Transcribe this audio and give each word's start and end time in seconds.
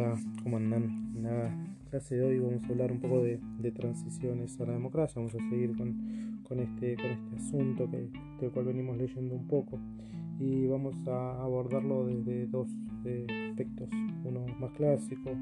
Hola, 0.00 0.16
¿cómo 0.44 0.58
andan? 0.58 1.12
La 1.24 1.52
clase 1.90 2.14
de 2.14 2.24
hoy 2.24 2.38
vamos 2.38 2.62
a 2.62 2.68
hablar 2.68 2.92
un 2.92 3.00
poco 3.00 3.20
de, 3.20 3.40
transiciones 3.72 4.60
a 4.60 4.66
la 4.66 4.74
democracia, 4.74 5.14
vamos 5.16 5.34
a 5.34 5.38
seguir 5.50 5.76
con, 5.76 6.40
con, 6.46 6.60
este, 6.60 6.94
con 6.94 7.06
este 7.06 7.36
asunto 7.36 7.90
que, 7.90 8.08
del 8.40 8.52
cual 8.52 8.66
venimos 8.66 8.96
leyendo 8.96 9.34
un 9.34 9.48
poco 9.48 9.80
y 10.38 10.68
vamos 10.68 10.94
a 11.08 11.42
abordarlo 11.42 12.06
desde 12.06 12.46
dos 12.46 12.68
aspectos, 13.50 13.88
uno 14.22 14.46
más 14.60 14.70
clásico, 14.74 15.32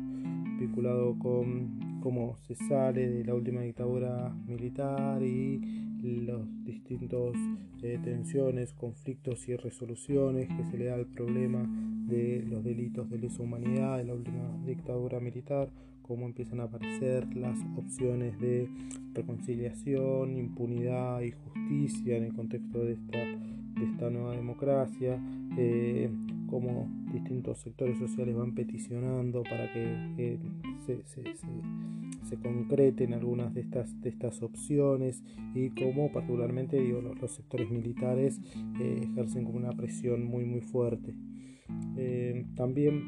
vinculado 0.58 1.18
con 1.18 2.00
cómo 2.00 2.38
se 2.48 2.54
sale 2.54 3.10
de 3.10 3.24
la 3.26 3.34
última 3.34 3.60
dictadura 3.60 4.34
militar 4.46 5.22
y 5.22 5.60
los 6.02 6.64
distintos 6.64 7.36
eh, 7.82 7.98
tensiones, 8.02 8.72
conflictos 8.72 9.46
y 9.48 9.56
resoluciones 9.56 10.48
que 10.48 10.64
se 10.64 10.78
le 10.78 10.86
da 10.86 10.94
al 10.94 11.06
problema 11.06 11.68
de 12.06 12.44
los 12.48 12.64
delitos 12.64 13.10
de 13.10 13.18
lesa 13.18 13.42
humanidad 13.42 13.98
de 13.98 14.04
la 14.04 14.14
última 14.14 14.56
dictadura 14.64 15.20
militar, 15.20 15.70
cómo 16.02 16.26
empiezan 16.26 16.60
a 16.60 16.64
aparecer 16.64 17.34
las 17.36 17.58
opciones 17.76 18.38
de 18.40 18.68
reconciliación, 19.12 20.36
impunidad 20.36 21.20
y 21.22 21.32
justicia 21.32 22.16
en 22.16 22.24
el 22.24 22.34
contexto 22.34 22.78
de 22.84 22.92
esta, 22.92 23.18
de 23.18 23.84
esta 23.92 24.10
nueva 24.10 24.36
democracia, 24.36 25.20
eh, 25.58 26.10
cómo 26.48 26.88
distintos 27.12 27.58
sectores 27.58 27.98
sociales 27.98 28.36
van 28.36 28.54
peticionando 28.54 29.42
para 29.42 29.72
que 29.72 30.08
eh, 30.18 30.38
se, 30.86 31.02
se, 31.04 32.36
concreten 32.36 33.14
algunas 33.14 33.54
de 33.54 33.62
estas, 33.62 34.00
de 34.00 34.10
estas 34.10 34.42
opciones 34.42 35.22
y 35.54 35.70
cómo 35.70 36.12
particularmente 36.12 36.80
digo, 36.80 37.00
los, 37.00 37.32
sectores 37.32 37.70
militares 37.70 38.40
eh, 38.80 39.08
ejercen 39.10 39.44
como 39.44 39.58
una 39.58 39.72
presión 39.72 40.24
muy 40.24 40.44
muy 40.44 40.60
fuerte. 40.60 41.14
Eh, 41.96 42.44
también 42.56 43.02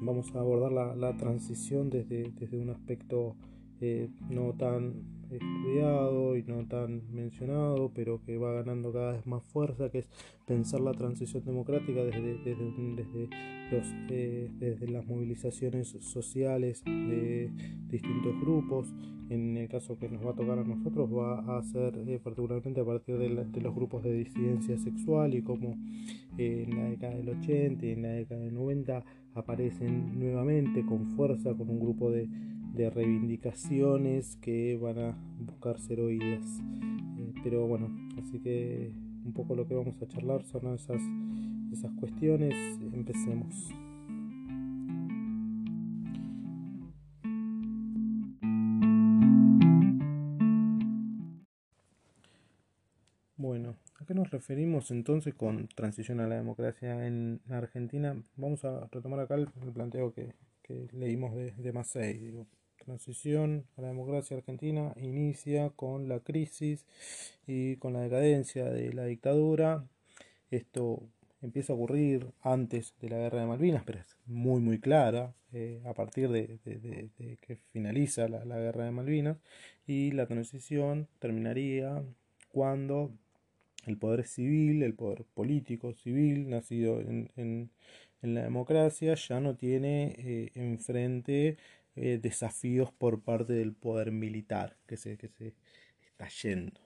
vamos 0.00 0.34
a 0.34 0.40
abordar 0.40 0.72
la, 0.96 1.16
transición 1.16 1.90
desde, 1.90 2.30
desde, 2.38 2.58
un 2.58 2.70
aspecto 2.70 3.36
eh, 3.80 4.08
no 4.28 4.54
tan 4.54 5.18
estudiado 5.30 6.36
y 6.36 6.42
no 6.42 6.66
tan 6.66 7.02
mencionado, 7.12 7.90
pero 7.94 8.22
que 8.24 8.38
va 8.38 8.52
ganando 8.52 8.92
cada 8.92 9.12
vez 9.12 9.26
más 9.26 9.42
fuerza, 9.44 9.90
que 9.90 9.98
es 9.98 10.10
pensar 10.46 10.80
la 10.80 10.92
transición 10.92 11.44
democrática 11.44 12.02
desde, 12.04 12.38
desde, 12.38 13.28
los, 13.70 13.86
eh, 14.10 14.50
desde 14.58 14.88
las 14.88 15.06
movilizaciones 15.06 15.88
sociales 16.00 16.82
de 16.84 17.50
distintos 17.90 18.40
grupos. 18.40 18.94
En 19.30 19.56
el 19.56 19.68
caso 19.68 19.98
que 19.98 20.08
nos 20.08 20.24
va 20.24 20.30
a 20.30 20.34
tocar 20.34 20.58
a 20.58 20.64
nosotros, 20.64 21.10
va 21.10 21.58
a 21.58 21.62
ser 21.62 21.96
eh, 22.06 22.18
particularmente 22.22 22.80
a 22.80 22.84
partir 22.84 23.18
de, 23.18 23.28
los 23.28 23.74
grupos 23.74 24.02
de 24.02 24.12
disidencia 24.12 24.78
sexual 24.78 25.34
y 25.34 25.42
cómo 25.42 25.76
eh, 26.38 26.64
en 26.66 26.76
la 26.76 26.84
década 26.88 27.14
del 27.14 27.28
80 27.28 27.86
y 27.86 27.90
en 27.90 28.02
la 28.02 28.08
década 28.10 28.40
del 28.40 28.54
90 28.54 29.04
aparecen 29.34 30.18
nuevamente 30.18 30.84
con 30.84 31.06
fuerza 31.08 31.54
con 31.54 31.68
un 31.68 31.78
grupo 31.78 32.10
de 32.10 32.28
de 32.78 32.90
reivindicaciones 32.90 34.36
que 34.36 34.76
van 34.76 34.98
a 34.98 35.18
buscar 35.40 35.78
ser 35.80 36.00
oídas. 36.00 36.44
Eh, 37.18 37.32
pero 37.42 37.66
bueno, 37.66 37.90
así 38.22 38.38
que 38.38 38.92
un 39.24 39.32
poco 39.32 39.54
lo 39.54 39.66
que 39.66 39.74
vamos 39.74 40.00
a 40.00 40.06
charlar 40.06 40.44
son 40.44 40.74
esas, 40.74 41.02
esas 41.72 41.92
cuestiones. 41.94 42.54
Empecemos. 42.92 43.72
Referimos 54.30 54.90
entonces 54.90 55.34
con 55.34 55.68
transición 55.68 56.20
a 56.20 56.26
la 56.26 56.36
democracia 56.36 57.06
en 57.06 57.40
Argentina? 57.50 58.16
Vamos 58.36 58.64
a 58.64 58.88
retomar 58.92 59.20
acá 59.20 59.34
el, 59.34 59.48
planteo 59.72 60.12
que, 60.12 60.34
leímos 60.92 61.34
de, 61.34 61.52
de 61.52 62.44
transición 62.84 63.66
a 63.76 63.82
la 63.82 63.88
democracia 63.88 64.36
argentina 64.36 64.92
inicia 64.96 65.70
con 65.70 66.08
la 66.08 66.20
crisis 66.20 66.86
y 67.46 67.76
con 67.76 67.92
la 67.92 68.00
decadencia 68.00 68.64
de 68.66 68.92
la 68.92 69.04
dictadura. 69.04 69.84
Esto 70.50 71.02
empieza 71.42 71.72
a 71.72 71.76
ocurrir 71.76 72.32
antes 72.42 72.94
de 73.00 73.10
la 73.10 73.18
guerra 73.18 73.40
de 73.40 73.46
Malvinas, 73.46 73.82
pero 73.84 74.00
es 74.00 74.16
muy 74.26 74.60
muy 74.60 74.78
clara 74.78 75.34
eh, 75.52 75.80
a 75.86 75.94
partir 75.94 76.28
de, 76.28 76.58
que 77.40 77.56
finaliza 77.72 78.28
la, 78.28 78.58
guerra 78.58 78.84
de 78.84 78.90
Malvinas 78.90 79.38
y 79.86 80.10
la 80.12 80.26
transición 80.26 81.08
terminaría 81.18 82.02
cuando 82.50 83.12
el 83.88 83.98
poder 83.98 84.26
civil, 84.26 84.82
el 84.82 84.94
poder 84.94 85.24
político 85.34 85.92
civil 85.92 86.48
nacido 86.50 87.00
en, 87.00 87.70
la 88.22 88.42
democracia 88.42 89.14
ya 89.14 89.40
no 89.40 89.56
tiene 89.56 90.14
eh, 90.18 90.50
enfrente 90.54 91.56
eh, 91.94 92.18
desafíos 92.20 92.92
por 92.92 93.22
parte 93.22 93.52
del 93.52 93.72
poder 93.72 94.10
militar 94.12 94.76
que 94.86 94.96
se, 94.96 95.16
que 95.16 95.28
se 95.28 95.54
está 96.02 96.28
yendo. 96.28 96.80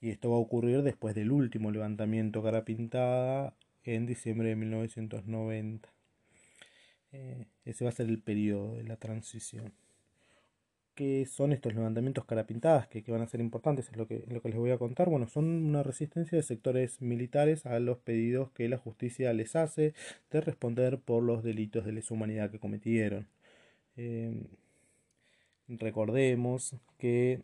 Y 0.00 0.10
esto 0.10 0.30
va 0.30 0.36
a 0.36 0.40
ocurrir 0.40 0.82
después 0.82 1.14
del 1.14 1.32
último 1.32 1.70
levantamiento 1.70 2.42
cara 2.42 2.64
pintada 2.64 3.56
en 3.84 4.06
diciembre 4.06 4.50
de 4.50 4.56
1990. 4.56 5.92
Eh, 7.12 7.46
ese 7.64 7.84
va 7.84 7.90
a 7.90 7.94
ser 7.94 8.08
el 8.08 8.20
periodo 8.20 8.76
de 8.76 8.84
la 8.84 8.96
transición. 8.96 9.72
¿Qué 10.96 11.26
son 11.26 11.52
estos 11.52 11.74
levantamientos 11.74 12.24
cara 12.24 12.46
pintadas 12.46 12.88
que, 12.88 13.02
que, 13.04 13.12
van 13.12 13.20
a 13.20 13.28
ser 13.28 13.40
importantes? 13.40 13.90
Es 13.90 13.96
lo 13.98 14.06
que, 14.08 14.24
lo 14.28 14.40
que 14.40 14.48
les 14.48 14.58
voy 14.58 14.70
a 14.70 14.78
contar. 14.78 15.10
Bueno, 15.10 15.28
son 15.28 15.44
una 15.44 15.82
resistencia 15.82 16.36
de 16.36 16.42
sectores 16.42 17.02
militares 17.02 17.66
a 17.66 17.78
los 17.80 17.98
pedidos 17.98 18.50
que 18.52 18.68
la 18.68 18.78
justicia 18.78 19.32
les 19.34 19.56
hace 19.56 19.94
de 20.30 20.40
responder 20.40 20.98
por 20.98 21.22
los 21.22 21.44
delitos 21.44 21.84
de 21.84 21.92
lesa 21.92 22.14
humanidad 22.14 22.50
que 22.50 22.58
cometieron. 22.58 23.28
Em, 23.96 24.44
recordemos 25.68 26.74
que 26.98 27.42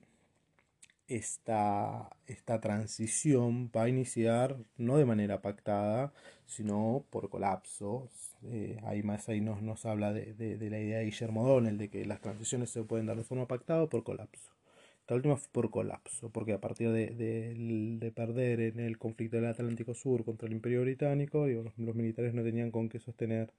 esta, 1.08 2.10
esta, 2.26 2.60
transición 2.60 3.70
va 3.74 3.84
a 3.84 3.88
iniciar 3.88 4.56
no 4.76 4.96
de 4.98 5.04
manera 5.04 5.42
pactada, 5.42 6.12
sino 6.46 7.04
por 7.10 7.28
colapso. 7.30 8.08
Eh, 8.44 8.80
ahí 8.84 9.02
más 9.02 9.28
ahí 9.28 9.40
nos, 9.40 9.62
nos 9.62 9.86
habla 9.86 10.12
de, 10.12 10.34
la 10.70 10.78
idea 10.80 10.98
de 10.98 11.04
Guillermo 11.04 11.46
Donnell, 11.46 11.78
de 11.78 11.90
que 11.90 12.04
las 12.04 12.20
transiciones 12.20 12.70
se 12.70 12.82
pueden 12.84 13.06
dar 13.06 13.16
de 13.16 13.24
forma 13.24 13.46
pactada 13.46 13.82
o 13.82 13.88
por 13.88 14.04
colapso. 14.04 14.52
Esta 15.00 15.14
última 15.16 15.36
fue 15.36 15.50
por 15.52 15.70
colapso, 15.70 16.30
porque 16.30 16.52
a 16.52 16.60
partir 16.60 16.90
de, 16.92 18.12
perder 18.14 18.60
en 18.60 18.80
el 18.80 18.98
conflicto 18.98 19.36
del 19.36 19.46
Atlántico 19.46 19.94
Sur 19.94 20.24
contra 20.24 20.46
el 20.46 20.54
Imperio 20.54 20.82
Británico, 20.82 21.46
los, 21.46 21.94
militares 21.96 22.34
no 22.34 22.42
tenían 22.44 22.70
con 22.70 22.88
qué 22.88 23.00
sostener 23.00 23.52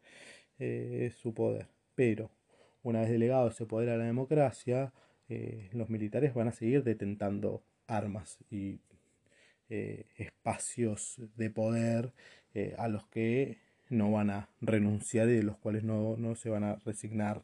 eh, 0.59 1.11
su 1.15 1.33
poder. 1.33 1.67
Pero 1.95 2.31
una 2.83 3.01
vez 3.01 3.09
delegado 3.09 3.49
ese 3.49 3.65
poder 3.65 3.89
a 3.89 3.97
la 3.97 4.05
democracia, 4.05 4.93
eh, 5.35 5.67
los 5.73 5.89
militares 5.89 6.35
van 6.35 6.47
a 6.47 6.51
seguir 6.51 6.83
detentando 6.83 7.63
armas 7.87 8.37
y 8.51 8.79
eh, 9.67 10.05
espacios 10.15 11.19
de 11.35 11.49
poder 11.49 12.13
eh, 12.53 12.75
a 12.77 12.87
los 12.87 13.07
que 13.07 13.57
no 13.89 14.11
van 14.11 14.29
a 14.29 14.49
renunciar 14.61 15.27
y 15.29 15.33
de 15.33 15.41
los 15.41 15.57
cuales 15.57 15.83
no, 15.83 16.35
se 16.35 16.49
van 16.49 16.63
a 16.63 16.75
resignar 16.85 17.41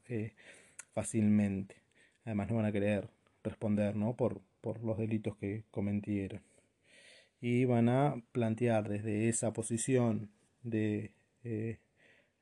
fácilmente. 0.94 1.78
Además 2.26 2.50
no 2.52 2.58
van 2.58 2.66
a 2.66 2.72
querer 2.72 3.10
responder 3.44 3.96
¿no? 3.96 4.16
por, 4.16 4.40
por 4.62 4.84
los 4.84 5.00
delitos 5.00 5.36
que 5.38 5.64
cometieron. 5.72 6.42
Y 7.42 7.66
van 7.66 7.90
a 7.90 8.22
plantear 8.32 8.88
desde 8.88 9.30
esa 9.30 9.52
posición 9.52 10.30
de 10.62 11.12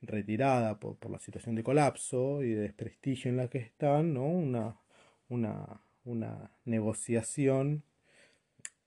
retirada 0.02 0.78
por, 0.80 0.98
la 1.10 1.20
situación 1.20 1.56
de 1.56 1.64
colapso 1.64 2.44
y 2.44 2.50
de 2.50 2.62
desprestigio 2.64 3.32
en 3.32 3.38
la 3.38 3.50
que 3.50 3.60
están, 3.60 4.14
¿no? 4.14 4.26
una, 4.26 4.76
una, 5.30 5.82
una 6.04 6.52
negociación 6.66 7.84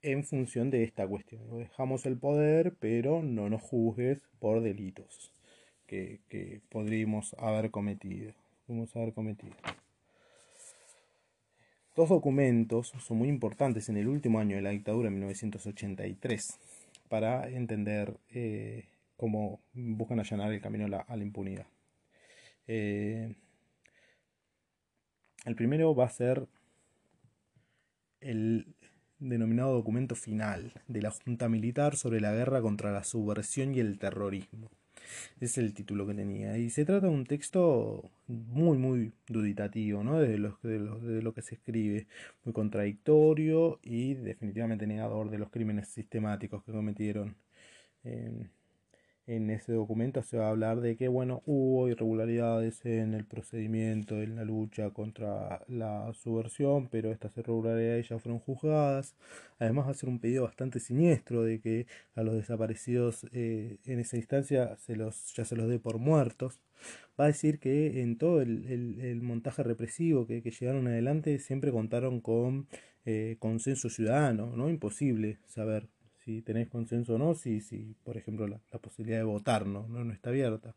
en 0.03 0.25
función 0.25 0.71
de 0.71 0.84
esta 0.84 1.06
cuestión. 1.06 1.59
Dejamos 1.59 2.06
el 2.06 2.17
poder, 2.19 2.75
pero 2.78 3.23
no 3.23 3.49
nos 3.49 3.62
juzgues 3.62 4.20
por 4.38 4.62
delitos 4.62 5.32
que, 5.87 6.20
que 6.29 6.61
podríamos 6.70 7.35
haber 7.38 7.70
cometido. 7.70 8.32
haber 8.94 9.12
cometido. 9.12 9.55
Dos 11.97 12.09
documentos 12.09 12.94
son 13.00 13.19
muy 13.19 13.29
importantes 13.29 13.88
en 13.88 13.97
el 13.97 14.09
último 14.09 14.38
año 14.38 14.56
de 14.56 14.62
la 14.62 14.70
dictadura, 14.70 15.09
en 15.09 15.14
1983, 15.14 16.59
para 17.09 17.49
entender 17.50 18.17
eh, 18.31 18.85
cómo 19.17 19.61
buscan 19.75 20.20
allanar 20.20 20.53
el 20.53 20.61
camino 20.61 20.87
a 20.87 21.17
la, 21.17 21.23
impunidad. 21.23 21.67
Eh, 22.67 23.35
el 25.44 25.54
primero 25.56 25.94
va 25.94 26.06
a 26.06 26.10
ser 26.10 26.46
el 28.20 28.66
denominado 29.19 29.75
documento 29.75 30.14
final 30.14 30.72
de 30.88 31.02
la 31.02 31.10
Junta 31.10 31.48
Militar 31.48 31.96
sobre 31.96 32.20
la 32.20 32.32
guerra 32.32 32.60
contra 32.62 32.92
la 32.92 33.04
subversión 33.04 33.75
y 33.75 33.81
el 33.81 33.98
terrorismo. 33.98 34.70
Es 35.40 35.58
el 35.58 35.75
título 35.75 36.06
que 36.06 36.14
tenía. 36.14 36.56
Y 36.58 36.70
se 36.70 36.84
trata 36.84 37.06
de 37.06 37.12
un 37.12 37.26
texto 37.26 38.10
muy, 38.26 38.78
muy 38.78 39.12
duditativo, 39.26 40.04
¿no? 40.04 40.20
De 40.20 40.38
lo, 40.38 40.58
de 40.62 41.22
lo, 41.22 41.34
que 41.34 41.42
se 41.42 41.56
escribe. 41.56 42.06
Muy 42.44 42.52
contradictorio 42.52 43.81
y 43.82 44.14
definitivamente 44.14 44.87
negador 44.87 45.31
de 45.31 45.38
los 45.38 45.50
crímenes 45.50 45.88
sistemáticos 45.88 46.62
que 46.64 46.72
cometieron. 46.72 47.37
Eh, 48.04 48.46
en 49.31 49.49
ese 49.50 49.73
documento 49.73 50.23
se 50.23 50.38
va 50.38 50.47
a 50.47 50.50
hablar 50.50 50.81
de 50.81 50.97
que 50.97 51.06
bueno 51.06 51.43
hubo 51.47 51.88
irregularidades 51.88 52.85
en 52.85 53.15
el 53.15 53.25
procedimiento 53.25 54.21
en 54.21 54.35
la 54.35 54.44
lucha 54.44 54.91
contra 54.91 55.65
la 55.69 56.12
subversión 56.15 56.88
pero 56.88 57.12
estas 57.12 57.37
irregularidades 57.37 58.09
ya 58.09 58.19
fueron 58.19 58.41
juzgadas. 58.41 59.15
Además 59.59 59.87
va 59.87 59.91
a 59.93 59.94
ser 59.94 60.09
un 60.09 60.19
pedido 60.19 60.44
bastante 60.44 60.81
siniestro 60.81 61.44
de 61.44 61.61
que 61.61 61.87
a 62.15 62.23
los 62.23 62.35
desaparecidos 62.35 63.27
eh, 63.32 63.79
en 63.85 64.00
esa 64.00 64.17
instancia 64.17 64.77
se 64.79 64.97
los 64.97 65.33
ya 65.35 65.44
se 65.44 65.56
los 65.56 65.69
dé 65.69 65.79
por 65.79 65.99
muertos. 65.99 66.61
Va 67.19 67.25
a 67.25 67.29
decir 67.29 67.61
que 67.61 68.03
en 68.03 68.19
todo 68.19 68.41
el, 68.43 69.21
montaje 69.23 69.62
represivo 69.62 70.26
que, 70.26 70.41
llegaron 70.43 70.88
adelante 70.88 71.38
siempre 71.38 71.71
contaron 71.71 72.21
con 72.21 72.67
eh, 73.05 73.37
consenso 73.38 73.91
ciudadano 73.91 74.56
no 74.56 74.69
imposible 74.69 75.38
saber 75.47 75.88
si 76.25 76.43
tenéis 76.43 76.69
consenso 76.69 77.14
o 77.14 77.19
no, 77.19 77.34
si, 77.34 77.61
si 77.61 77.94
por 78.05 78.17
ejemplo 78.17 78.46
la, 78.46 78.58
posibilidad 78.78 79.19
de 79.19 79.25
votar 79.25 79.67
no, 79.67 79.87
no, 79.88 80.12
está 80.12 80.31
abierta. 80.31 80.75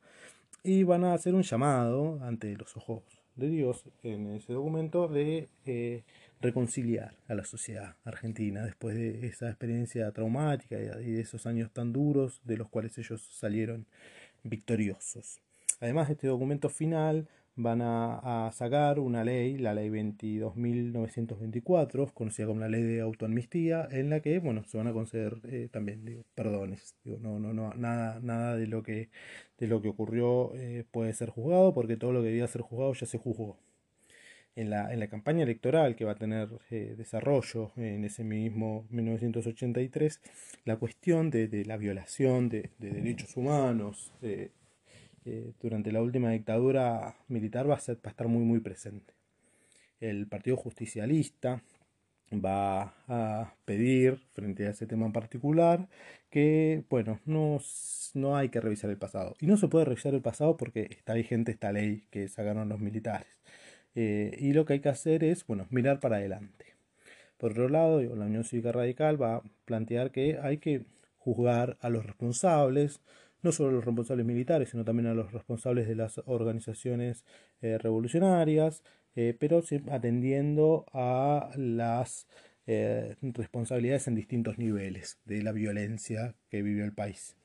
Y 0.64 0.84
van 0.84 1.04
a 1.04 1.14
hacer 1.14 1.36
un 1.36 1.44
llamado 1.44 2.20
ante 2.24 2.56
los 2.56 2.78
ojos 2.78 3.04
de 3.36 3.50
Dios 3.50 3.84
en 4.04 4.28
ese 4.36 4.54
documento 4.54 5.08
de 5.08 5.50
eh, 5.66 6.04
reconciliar 6.40 7.16
a 7.28 7.36
la 7.36 7.44
sociedad 7.44 7.96
argentina 8.06 8.64
después 8.64 8.96
de 8.96 9.26
esa 9.28 9.50
experiencia 9.50 10.12
traumática 10.12 10.78
y 10.78 11.12
de 11.12 11.22
esos 11.22 11.46
años 11.46 11.72
tan 11.72 11.92
duros 11.92 12.42
de 12.44 12.58
los 12.58 12.70
cuales 12.70 12.98
ellos 12.98 13.22
salieron 13.34 13.86
victoriosos. 14.44 15.42
Además, 15.80 16.10
este 16.10 16.28
documento 16.28 16.70
final 16.70 17.28
van 17.56 17.82
a, 17.82 18.50
sacar 18.54 19.00
una 19.00 19.24
ley, 19.24 19.58
la 19.58 19.74
ley 19.74 19.90
22.924, 19.90 22.12
conocida 22.14 22.46
como 22.48 22.60
la 22.62 22.70
ley 22.70 22.84
de 22.84 23.02
autoamnistía, 23.02 23.88
en 23.92 24.10
la 24.10 24.22
que, 24.22 24.40
bueno, 24.40 24.64
se 24.66 24.78
van 24.78 24.88
a 24.88 24.94
conceder 24.94 25.40
eh, 25.46 25.70
también, 25.72 26.06
digo, 26.06 26.24
perdones, 26.36 26.96
digo, 27.04 27.18
no, 27.20 27.40
no, 27.40 27.54
no, 27.54 27.74
nada, 27.76 28.20
nada 28.22 28.56
de 28.58 28.68
lo 28.68 28.84
que, 28.84 29.10
de 29.58 29.68
lo 29.68 29.82
que 29.82 29.90
ocurrió 29.90 30.54
eh, 30.56 30.86
puede 30.92 31.14
ser 31.14 31.30
juzgado, 31.30 31.74
porque 31.74 31.98
todo 31.98 32.14
lo 32.14 32.22
que 32.22 32.28
debía 32.28 32.48
ser 32.48 32.62
juzgado 32.62 32.94
ya 32.94 33.06
se 33.06 33.18
juzgó. 33.18 33.58
En 34.56 34.70
la, 34.70 34.94
en 34.94 35.00
la 35.00 35.08
campaña 35.08 35.42
electoral 35.42 35.96
que 35.96 36.06
va 36.06 36.12
a 36.12 36.16
tener 36.16 36.48
eh, 36.70 36.94
desarrollo 36.96 37.72
en 37.76 38.06
ese 38.06 38.24
mismo 38.24 38.86
1983, 38.92 40.22
la 40.66 40.78
cuestión 40.78 41.32
de, 41.32 41.48
de 41.48 41.66
la 41.66 41.78
violación 41.78 42.50
de, 42.50 42.70
de 42.78 42.92
derechos 42.92 43.36
humanos, 43.36 44.14
eh, 44.22 44.52
durante 45.62 45.92
la 45.92 46.02
última 46.02 46.32
dictadura 46.32 47.16
militar 47.28 47.70
va 47.70 47.76
a, 47.76 47.80
ser, 47.80 48.00
estar 48.04 48.28
muy 48.28 48.44
muy 48.44 48.60
presente. 48.60 49.14
El 50.00 50.28
Partido 50.28 50.58
Justicialista 50.58 51.62
va 52.34 52.94
a 53.08 53.56
pedir, 53.66 54.18
frente 54.34 54.68
a 54.68 54.72
ese 54.72 54.88
tema 54.88 55.06
en 55.06 55.14
particular, 55.14 55.88
que, 56.30 56.84
bueno, 56.90 57.20
no, 57.26 57.60
no 58.14 58.36
hay 58.36 58.50
que 58.50 58.62
revisar 58.62 58.90
el 58.90 58.98
pasado. 58.98 59.36
Y 59.40 59.46
no 59.48 59.58
se 59.58 59.68
puede 59.68 59.86
revisar 59.86 60.14
el 60.14 60.22
pasado 60.22 60.58
porque 60.58 60.88
está 60.90 61.14
vigente 61.14 61.52
esta 61.52 61.72
ley 61.72 62.04
que 62.10 62.28
sacaron 62.28 62.70
los 62.70 62.80
militares. 62.80 63.28
Eh, 63.96 64.36
y 64.40 64.54
lo 64.54 64.66
que 64.66 64.74
hay 64.74 64.80
que 64.80 64.90
hacer 64.90 65.24
es, 65.24 65.46
bueno, 65.46 65.68
mirar 65.70 66.00
para 66.00 66.18
adelante. 66.18 66.66
Por 67.38 67.52
otro 67.52 67.70
lado, 67.70 68.02
la 68.02 68.26
Unión 68.26 68.44
Cívica 68.44 68.72
Radical 68.72 69.22
va 69.22 69.36
a 69.38 69.44
plantear 69.66 70.12
que 70.12 70.40
hay 70.42 70.58
que 70.58 70.86
juzgar 71.18 71.78
a 71.82 71.90
los 71.90 72.06
responsables, 72.06 73.02
no 73.44 73.52
solo 73.52 73.70
a 73.70 73.74
los 73.74 73.86
responsables 73.86 74.26
militares, 74.26 74.70
sino 74.70 74.86
también 74.86 75.08
a 75.08 75.14
los 75.14 75.32
responsables 75.32 75.88
de 75.88 75.96
las 75.96 76.20
organizaciones 76.26 77.26
eh, 77.62 77.78
revolucionarias, 77.78 78.84
eh, 79.16 79.36
pero 79.40 79.62
atendiendo 79.92 80.86
a 80.94 81.52
las 81.56 82.28
eh, 82.66 83.16
responsabilidades 83.22 84.08
en 84.08 84.16
distintos 84.16 84.58
niveles 84.58 85.20
de 85.26 85.44
la 85.44 85.52
violencia 85.52 86.36
que 86.50 86.62
vivió 86.62 86.86
el 86.86 86.94
país. 86.94 87.36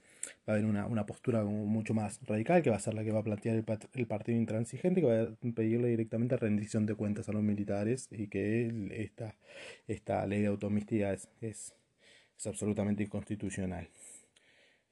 Va 0.48 0.52
a 0.54 0.56
haber 0.56 0.66
una, 0.66 1.06
postura 1.06 1.44
mucho 1.44 1.94
más 1.94 2.20
radical, 2.26 2.62
que 2.62 2.70
va 2.70 2.76
a 2.76 2.80
ser 2.80 2.94
la 2.94 3.02
que 3.02 3.12
va 3.12 3.20
a 3.20 3.22
plantear 3.24 3.56
el, 3.56 4.06
partido 4.06 4.38
intransigente, 4.38 5.00
que 5.00 5.06
va 5.06 5.22
a 5.22 5.54
pedirle 5.54 5.88
directamente 5.88 6.36
rendición 6.36 6.86
de 6.86 6.94
cuentas 6.94 7.28
a 7.28 7.32
los 7.32 7.42
militares 7.42 8.08
y 8.10 8.28
que 8.28 8.70
esta, 8.92 9.36
esta 9.86 10.26
ley 10.26 10.42
de 10.42 10.48
automistía 10.48 11.12
es, 11.12 11.28
es 11.40 11.74
absolutamente 12.46 13.02
inconstitucional 13.02 13.88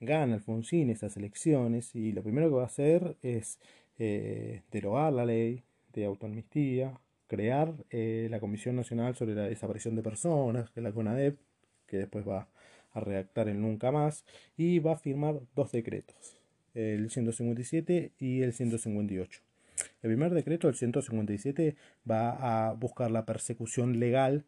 gana 0.01 0.35
Alfonsín 0.35 0.91
esas 0.91 1.17
elecciones 1.17 1.95
y 1.95 2.13
lo 2.13 2.23
primero 2.23 2.49
que 2.49 2.57
va 2.57 2.63
a 2.63 2.67
hacer 2.67 3.17
es 3.23 3.59
eh, 3.99 4.63
derogar 4.71 5.13
la 5.13 5.25
ley 5.25 5.63
de 5.93 6.05
autoamnistía, 6.05 7.01
crear 7.27 7.73
eh, 7.91 8.29
la 8.31 8.41
Comisión 8.41 8.77
Nacional 8.77 9.15
sobre 9.15 9.35
la 9.35 9.45
Desaparición 9.45 9.97
de 9.97 10.03
Personas, 10.03 10.71
que 10.71 10.81
es 10.81 10.85
la 10.85 10.93
CONADEP, 10.93 11.39
que 11.87 11.99
después 11.99 12.27
va 12.27 12.49
a 12.93 13.01
redactar 13.01 13.49
el 13.49 13.61
Nunca 13.61 13.91
Más, 13.91 14.25
y 14.57 14.79
va 14.79 14.93
a 14.93 14.97
firmar 14.97 15.41
dos 15.55 15.73
decretos, 15.73 16.37
el 16.75 17.11
157 17.11 18.13
y 18.19 18.43
el 18.43 18.53
158. 18.53 19.41
El 20.03 20.11
primer 20.11 20.33
decreto, 20.33 20.69
el 20.69 20.75
157, 20.75 21.77
va 22.11 22.69
a 22.69 22.73
buscar 22.75 23.11
la 23.11 23.27
persecución 23.27 23.99
legal 23.99 24.45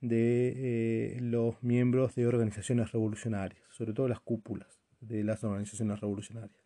de 0.00 1.16
eh, 1.16 1.20
los 1.20 1.62
miembros 1.62 2.14
de 2.14 2.26
organizaciones 2.26 2.92
revolucionarias, 2.92 3.62
sobre 3.70 3.92
todo 3.92 4.08
las 4.08 4.20
cúpulas 4.20 4.78
de 5.00 5.24
las 5.24 5.42
organizaciones 5.44 6.00
revolucionarias. 6.00 6.60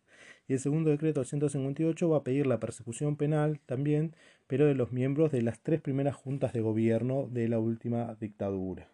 Y 0.47 0.53
el 0.53 0.59
segundo 0.59 0.89
decreto, 0.89 1.21
el 1.21 1.25
158, 1.25 2.09
va 2.09 2.17
a 2.17 2.23
pedir 2.23 2.45
la 2.45 2.59
persecución 2.59 3.15
penal 3.15 3.59
también, 3.65 4.15
pero 4.47 4.65
de 4.65 4.75
los 4.75 4.91
miembros 4.91 5.31
de 5.31 5.41
las 5.41 5.59
tres 5.61 5.81
primeras 5.81 6.15
juntas 6.15 6.53
de 6.53 6.61
gobierno 6.61 7.27
de 7.29 7.47
la 7.47 7.59
última 7.59 8.15
dictadura. 8.19 8.89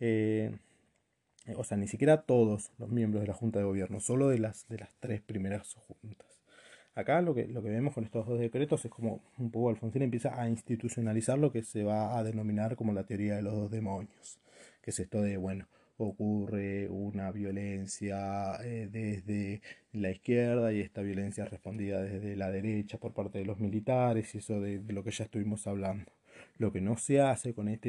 Eh, 0.00 0.52
o 1.56 1.64
sea, 1.64 1.76
ni 1.76 1.86
siquiera 1.86 2.22
todos 2.22 2.72
los 2.78 2.88
miembros 2.88 3.22
de 3.22 3.28
la 3.28 3.34
junta 3.34 3.58
de 3.58 3.66
gobierno, 3.66 4.00
solo 4.00 4.28
de 4.28 4.38
las, 4.38 4.66
de 4.68 4.78
las 4.78 4.94
tres 4.98 5.20
primeras 5.20 5.74
juntas. 5.74 6.33
Acá 6.94 7.20
lo 7.22 7.34
que, 7.34 7.48
lo 7.48 7.62
que 7.62 7.70
vemos 7.70 7.92
con 7.94 8.04
estos 8.04 8.26
dos 8.26 8.38
decretos 8.38 8.84
es 8.84 8.90
como 8.90 9.20
un 9.38 9.50
poco 9.50 9.68
Alfonsín 9.70 10.02
empieza 10.02 10.40
a 10.40 10.48
institucionalizar 10.48 11.38
lo 11.38 11.50
que 11.50 11.62
se 11.64 11.82
va 11.82 12.16
a 12.16 12.22
denominar 12.22 12.76
como 12.76 12.92
la 12.92 13.04
teoría 13.04 13.34
de 13.36 13.42
los 13.42 13.54
dos 13.54 13.70
demonios, 13.70 14.38
que 14.80 14.90
es 14.90 15.00
esto 15.00 15.20
de, 15.20 15.36
bueno, 15.36 15.66
ocurre 15.96 16.88
una 16.88 17.32
violencia 17.32 18.56
eh, 18.64 18.88
desde 18.90 19.60
la 19.92 20.10
izquierda 20.10 20.72
y 20.72 20.80
esta 20.80 21.02
violencia 21.02 21.44
respondida 21.46 22.02
desde 22.02 22.36
la 22.36 22.50
derecha 22.50 22.98
por 22.98 23.12
parte 23.12 23.38
de 23.38 23.44
los 23.44 23.58
militares 23.58 24.34
y 24.34 24.38
eso 24.38 24.60
de, 24.60 24.80
lo 24.92 25.02
que 25.04 25.10
ya 25.10 25.24
estuvimos 25.24 25.66
hablando. 25.66 26.12
Lo 26.58 26.72
que 26.72 26.80
no 26.80 26.96
se 26.96 27.20
hace 27.20 27.54
con 27.54 27.68
esta 27.68 27.88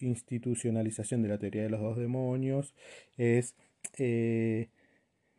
institucionalización 0.00 1.22
de 1.22 1.28
la 1.28 1.38
teoría 1.38 1.62
de 1.62 1.70
los 1.70 1.80
dos 1.80 1.96
demonios 1.96 2.74
es 3.16 3.54
eh, 3.98 4.68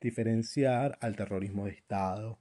diferenciar 0.01 0.97
al 1.01 1.15
terrorismo 1.15 1.65
de 1.65 1.71
Estado 1.71 2.39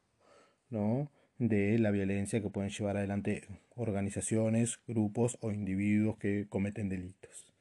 ¿no? 0.75 1.09
de 1.39 1.79
la 1.79 1.91
violencia 1.91 2.41
que 2.41 2.51
pueden 2.51 2.71
llevar 2.71 2.97
adelante 2.97 3.43
organizaciones, 3.77 4.79
grupos 4.87 5.39
o 5.41 5.51
individuos 5.51 6.17
que 6.19 6.47
cometen 6.49 6.89
delitos. 6.89 7.53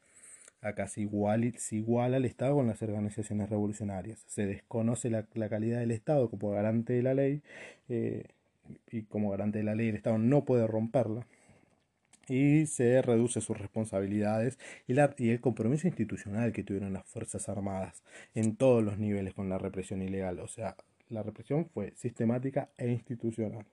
Acá 0.60 0.88
se, 0.88 1.02
igual, 1.02 1.52
se 1.58 1.76
iguala 1.76 2.16
al 2.16 2.24
Estado 2.24 2.54
con 2.54 2.66
las 2.66 2.80
organizaciones 2.82 3.50
revolucionarias. 3.50 4.24
Se 4.26 4.46
desconoce 4.46 5.10
la, 5.10 5.24
calidad 5.24 5.80
del 5.80 5.90
Estado 5.90 6.30
como 6.30 6.52
garante 6.52 6.94
de 6.94 7.02
la 7.02 7.14
ley 7.14 7.42
eh, 7.88 8.24
y 8.90 9.02
como 9.02 9.30
garante 9.30 9.58
de 9.58 9.64
la 9.64 9.74
ley 9.74 9.88
el 9.88 9.96
Estado 9.96 10.18
no 10.18 10.44
puede 10.44 10.66
romperla 10.66 11.26
y 12.28 12.64
se 12.64 13.02
reduce 13.02 13.42
sus 13.42 13.58
responsabilidades 13.58 14.58
y, 14.86 14.94
y, 14.94 15.30
el 15.30 15.40
compromiso 15.42 15.86
institucional 15.86 16.52
que 16.52 16.64
tuvieron 16.64 16.94
las 16.94 17.04
Fuerzas 17.04 17.50
Armadas 17.50 18.02
en 18.34 18.56
todos 18.56 18.82
los 18.82 18.98
niveles 18.98 19.34
con 19.34 19.50
la 19.50 19.58
represión 19.58 20.00
ilegal. 20.00 20.38
O 20.38 20.48
sea, 20.48 20.76
la 21.14 21.22
represión 21.22 21.66
fue 21.66 21.92
sistemática 21.96 22.70
e 22.76 22.90
institucional. 22.90 23.64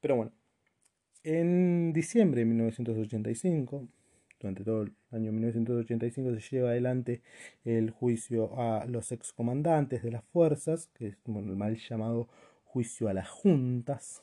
Pero 0.00 0.16
bueno, 0.16 0.32
en 1.22 1.92
diciembre 1.92 2.40
de 2.40 2.44
1985, 2.44 3.88
durante 4.38 4.62
todo 4.62 4.82
el 4.82 4.92
año 5.10 5.32
1985 5.32 6.34
se 6.34 6.56
lleva 6.56 6.68
adelante 6.68 7.22
el 7.64 7.90
juicio 7.90 8.60
a 8.60 8.84
los 8.84 9.10
excomandantes 9.10 10.02
de 10.02 10.12
las 10.12 10.24
fuerzas, 10.24 10.90
que 10.92 11.06
es 11.08 11.16
el 11.26 11.56
mal 11.56 11.76
llamado 11.76 12.28
juicio 12.64 13.08
a 13.08 13.14
las 13.14 13.30
juntas. 13.30 14.22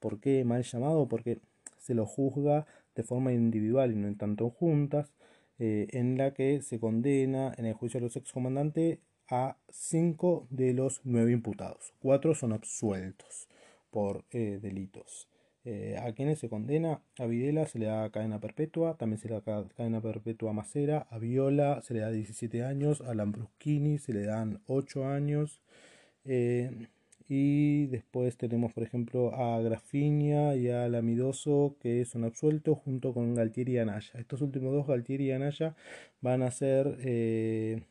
¿Por 0.00 0.20
qué 0.20 0.44
mal 0.44 0.62
llamado? 0.64 1.08
Porque 1.08 1.40
se 1.78 1.94
lo 1.94 2.04
juzga 2.04 2.66
de 2.94 3.02
forma 3.02 3.32
individual 3.32 3.92
y 3.92 3.96
no 3.96 4.08
en 4.08 4.16
tanto 4.16 4.50
juntas, 4.50 5.14
eh, 5.58 5.86
en 5.92 6.18
la 6.18 6.34
que 6.34 6.60
se 6.60 6.78
condena 6.78 7.54
en 7.56 7.64
el 7.64 7.74
juicio 7.74 7.98
a 7.98 8.02
los 8.02 8.16
excomandantes 8.16 8.98
a 9.28 9.56
cinco 9.70 10.46
de 10.50 10.72
los 10.74 11.00
nueve 11.04 11.32
imputados. 11.32 11.92
Cuatro 12.00 12.34
son 12.34 12.52
absueltos 12.52 13.48
por 13.90 14.24
eh, 14.30 14.58
delitos. 14.60 15.28
Eh, 15.66 15.96
a 15.98 16.12
quienes 16.12 16.40
se 16.40 16.50
condena, 16.50 17.00
a 17.18 17.24
Videla 17.24 17.66
se 17.66 17.78
le 17.78 17.86
da 17.86 18.10
cadena 18.10 18.38
perpetua, 18.38 18.96
también 18.98 19.18
se 19.18 19.28
le 19.28 19.40
da 19.40 19.66
cadena 19.74 20.02
perpetua 20.02 20.50
a 20.50 20.52
Macera, 20.52 21.06
a 21.10 21.18
Viola 21.18 21.80
se 21.80 21.94
le 21.94 22.00
da 22.00 22.10
17 22.10 22.62
años, 22.62 23.00
a 23.00 23.14
Lambruschini 23.14 23.98
se 23.98 24.12
le 24.12 24.24
dan 24.26 24.60
8 24.66 25.06
años, 25.06 25.62
eh, 26.26 26.88
y 27.28 27.86
después 27.86 28.36
tenemos 28.36 28.72
por 28.72 28.82
ejemplo 28.82 29.34
a 29.34 29.60
Grafinia 29.60 30.56
y 30.56 30.68
a 30.68 30.88
Lamidoso 30.88 31.76
que 31.80 32.04
son 32.04 32.24
absueltos 32.24 32.78
junto 32.78 33.14
con 33.14 33.34
Galtieri 33.34 33.74
y 33.74 33.78
Anaya. 33.78 34.18
Estos 34.18 34.42
últimos 34.42 34.72
dos, 34.72 34.86
Galtieri 34.86 35.26
y 35.28 35.32
Anaya, 35.32 35.74
van 36.20 36.42
a 36.42 36.50
ser 36.50 36.98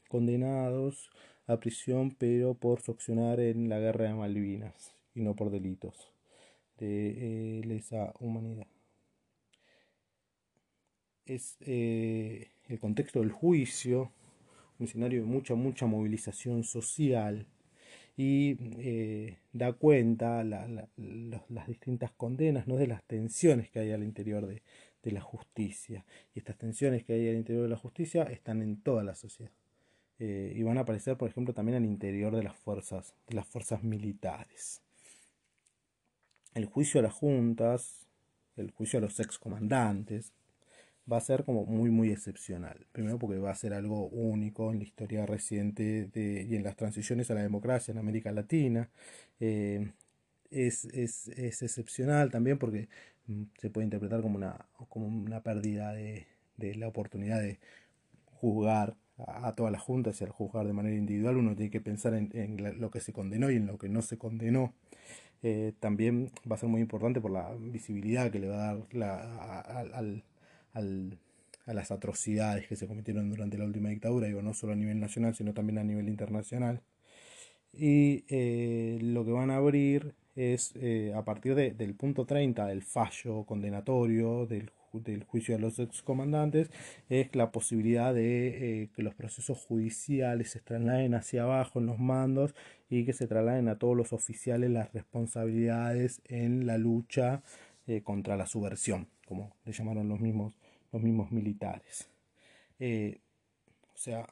condenados 0.08 1.10
a 1.48 1.60
prisión, 1.60 2.16
pero 2.18 2.54
por 2.54 2.82
succionar 2.82 3.40
en 3.40 3.70
la 3.70 3.80
guerra 3.80 4.06
de 4.06 4.14
Malvinas 4.14 4.96
y 5.14 5.22
no 5.22 5.36
por 5.36 5.52
delitos 5.52 6.12
de 6.78 7.60
eh, 7.60 7.62
lesa 7.66 8.14
humanidad. 8.20 8.68
Es 11.26 11.58
eh, 11.62 12.52
el 12.68 12.80
contexto 12.80 13.20
del 13.20 13.32
juicio, 13.32 14.12
un 14.80 14.86
escenario 14.86 15.22
de 15.22 15.28
mucha, 15.28 15.56
mucha 15.56 15.86
movilización 15.86 16.64
social 16.64 17.48
y 18.16 18.58
eh, 18.80 19.40
da 19.54 19.74
cuenta 19.74 20.44
las 20.44 21.68
distintas 21.68 22.12
condenas, 22.12 22.68
¿no? 22.68 22.76
de 22.78 22.88
las 22.88 23.04
tensiones 23.04 23.70
que 23.70 23.80
hay 23.80 23.92
al 23.92 24.04
interior 24.04 24.46
de, 24.46 24.62
de 25.04 25.12
la 25.12 25.22
justicia. 25.22 26.06
Y 26.34 26.40
estas 26.40 26.58
tensiones 26.58 27.04
que 27.04 27.14
hay 27.14 27.30
al 27.30 27.36
interior 27.36 27.64
de 27.64 27.70
la 27.70 27.78
justicia 27.78 28.24
están 28.24 28.62
en 28.62 28.82
toda 28.82 29.04
la 29.04 29.16
sociedad. 29.16 29.52
Eh, 30.20 30.54
y 30.56 30.64
van 30.64 30.78
a 30.78 30.82
aparecer, 30.82 31.18
por 31.18 31.30
ejemplo, 31.30 31.54
también 31.54 31.78
al 31.78 31.86
interior 31.86 32.36
de 32.36 32.44
las 32.44 32.56
fuerzas, 32.56 33.16
de 33.28 33.36
las 33.36 33.48
fuerzas 33.48 33.84
militares. 33.84 34.82
El 36.54 36.66
juicio 36.66 37.00
a 37.00 37.04
las 37.04 37.14
juntas, 37.14 38.08
el 38.56 38.72
juicio 38.72 39.00
a 39.00 39.02
los 39.02 39.20
excomandantes, 39.20 40.32
va 41.12 41.18
a 41.18 41.22
ser 41.22 41.44
como 41.46 41.66
muy 41.66 41.90
muy 41.92 42.12
excepcional. 42.12 42.86
Primero 42.92 43.20
porque 43.20 43.40
va 43.40 43.52
a 43.52 43.56
ser 43.56 43.74
algo 43.74 44.08
único 44.08 44.72
en 44.72 44.80
la 44.80 44.86
historia 44.86 45.26
reciente 45.26 46.06
de, 46.06 46.44
y 46.50 46.56
en 46.56 46.64
las 46.64 46.76
transiciones 46.76 47.30
a 47.32 47.36
la 47.36 47.44
democracia 47.44 47.92
en 47.92 47.98
América 47.98 48.32
Latina. 48.32 48.90
Eh, 49.40 49.92
es, 50.52 50.86
es, 50.86 51.28
es, 51.30 51.62
excepcional 51.64 52.32
también 52.32 52.60
porque 52.60 52.88
mm, 53.28 53.44
se 53.60 53.70
puede 53.70 53.86
interpretar 53.86 54.22
como 54.22 54.38
una, 54.38 54.68
como 54.90 55.08
una 55.08 55.42
pérdida 55.42 55.94
de, 55.94 56.28
de 56.58 56.76
la 56.76 56.88
oportunidad 56.88 57.42
de 57.42 57.60
juzgar 58.26 58.96
a, 59.18 59.54
todas 59.56 59.72
las 59.72 59.82
juntas 59.82 60.20
y 60.22 60.24
al 60.24 60.32
juzgar 60.32 60.66
de 60.68 60.74
manera 60.74 60.96
individual 60.96 61.38
uno 61.38 61.56
tiene 61.56 61.72
que 61.72 61.82
pensar 61.82 62.14
en, 62.14 62.30
en 62.34 62.80
lo 62.80 62.92
que 62.92 63.00
se 63.00 63.14
condenó 63.14 63.52
y 63.52 63.56
en 63.56 63.68
lo 63.68 63.78
que 63.78 63.90
no 63.90 64.02
se 64.02 64.18
condenó. 64.18 64.74
Eh, 65.44 65.74
también 65.80 66.32
va 66.50 66.56
a 66.56 66.60
ser 66.60 66.70
muy 66.70 66.82
importante 66.82 67.20
por 67.20 67.32
la 67.32 67.54
visibilidad 67.60 68.32
que 68.32 68.40
le 68.40 68.48
va 68.48 68.56
a 68.56 68.76
dar 68.76 68.88
la, 68.94 69.60
al, 69.60 70.24
al, 70.74 71.18
a 71.66 71.74
las 71.74 71.92
atrocidades 71.92 72.68
que 72.68 72.76
se 72.76 72.88
cometieron 72.88 73.30
durante 73.30 73.58
la 73.58 73.66
última 73.66 73.90
dictadura, 73.90 74.28
digo, 74.28 74.42
no 74.42 74.54
solo 74.54 74.74
a 74.74 74.76
nivel 74.76 75.00
nacional, 75.00 75.36
sino 75.36 75.54
también 75.54 75.78
a 75.80 75.84
nivel 75.84 76.10
internacional. 76.10 76.82
Y 77.74 78.26
eh, 78.30 79.00
lo 79.02 79.26
que 79.26 79.32
van 79.32 79.50
a 79.52 79.58
abrir 79.58 80.16
es, 80.36 80.74
eh, 80.76 81.14
a 81.16 81.24
partir 81.26 81.56
de, 81.56 81.72
del 81.72 81.96
punto 81.96 82.26
30 82.26 82.68
del 82.68 82.84
fallo 82.84 83.46
condenatorio 83.46 84.46
del, 84.46 84.72
del 84.94 85.24
juicio 85.24 85.56
de 85.56 85.62
los 85.62 85.80
excomandantes, 85.80 86.70
es 87.10 87.36
la 87.36 87.52
posibilidad 87.52 88.14
de 88.14 88.84
eh, 88.84 88.90
que 88.96 89.04
los 89.04 89.16
procesos 89.16 89.60
judiciales 89.60 90.52
se 90.52 90.60
trasladen 90.60 91.16
hacia 91.16 91.44
abajo 91.44 91.80
en 91.80 91.88
los 91.88 92.00
mandos 92.00 92.54
y 92.90 93.06
que 93.06 93.14
se 93.14 93.28
trasladen 93.28 93.70
a 93.70 93.80
todos 93.80 93.98
los 93.98 94.14
oficiales 94.14 94.70
las 94.70 94.94
responsabilidades 94.94 96.22
en 96.26 96.68
la 96.68 96.78
lucha 96.78 97.42
contra 98.06 98.38
la 98.38 98.46
subversión, 98.46 99.10
como 99.28 99.58
le 99.66 99.74
llamaron 99.74 100.08
los 100.08 100.22
mismos 100.22 100.54
los 100.94 101.02
mismos 101.02 101.32
militares. 101.32 102.08
Eh, 102.80 103.20
o 103.94 103.98
sea, 103.98 104.28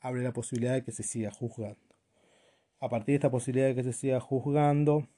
abre 0.00 0.22
la 0.22 0.32
posibilidad 0.32 0.74
de 0.74 0.84
que 0.84 0.92
se 0.92 1.02
siga 1.02 1.32
juzgando. 1.32 1.80
A 2.78 2.88
partir 2.88 3.14
de 3.14 3.16
esta 3.16 3.30
posibilidad 3.30 3.66
de 3.66 3.74
que 3.74 3.82
se 3.82 3.92
siga 3.92 4.20
juzgando 4.20 5.08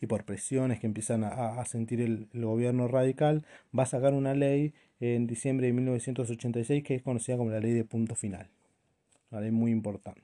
y 0.00 0.06
por 0.06 0.24
presiones 0.24 0.80
que 0.80 0.86
empiezan 0.86 1.24
a, 1.24 1.64
sentir 1.64 2.00
el, 2.00 2.28
gobierno 2.34 2.88
radical, 2.88 3.44
va 3.76 3.84
a 3.84 3.86
sacar 3.86 4.12
una 4.12 4.34
ley 4.34 4.74
en 5.00 5.26
diciembre 5.26 5.68
de 5.68 5.72
1986 5.72 6.82
que 6.82 6.96
es 6.96 7.02
conocida 7.02 7.36
como 7.36 7.50
la 7.50 7.60
ley 7.60 7.72
de 7.72 7.84
punto 7.84 8.14
final. 8.14 8.48
Una 9.30 9.40
ley 9.40 9.52
muy 9.52 9.70
importante. 9.70 10.20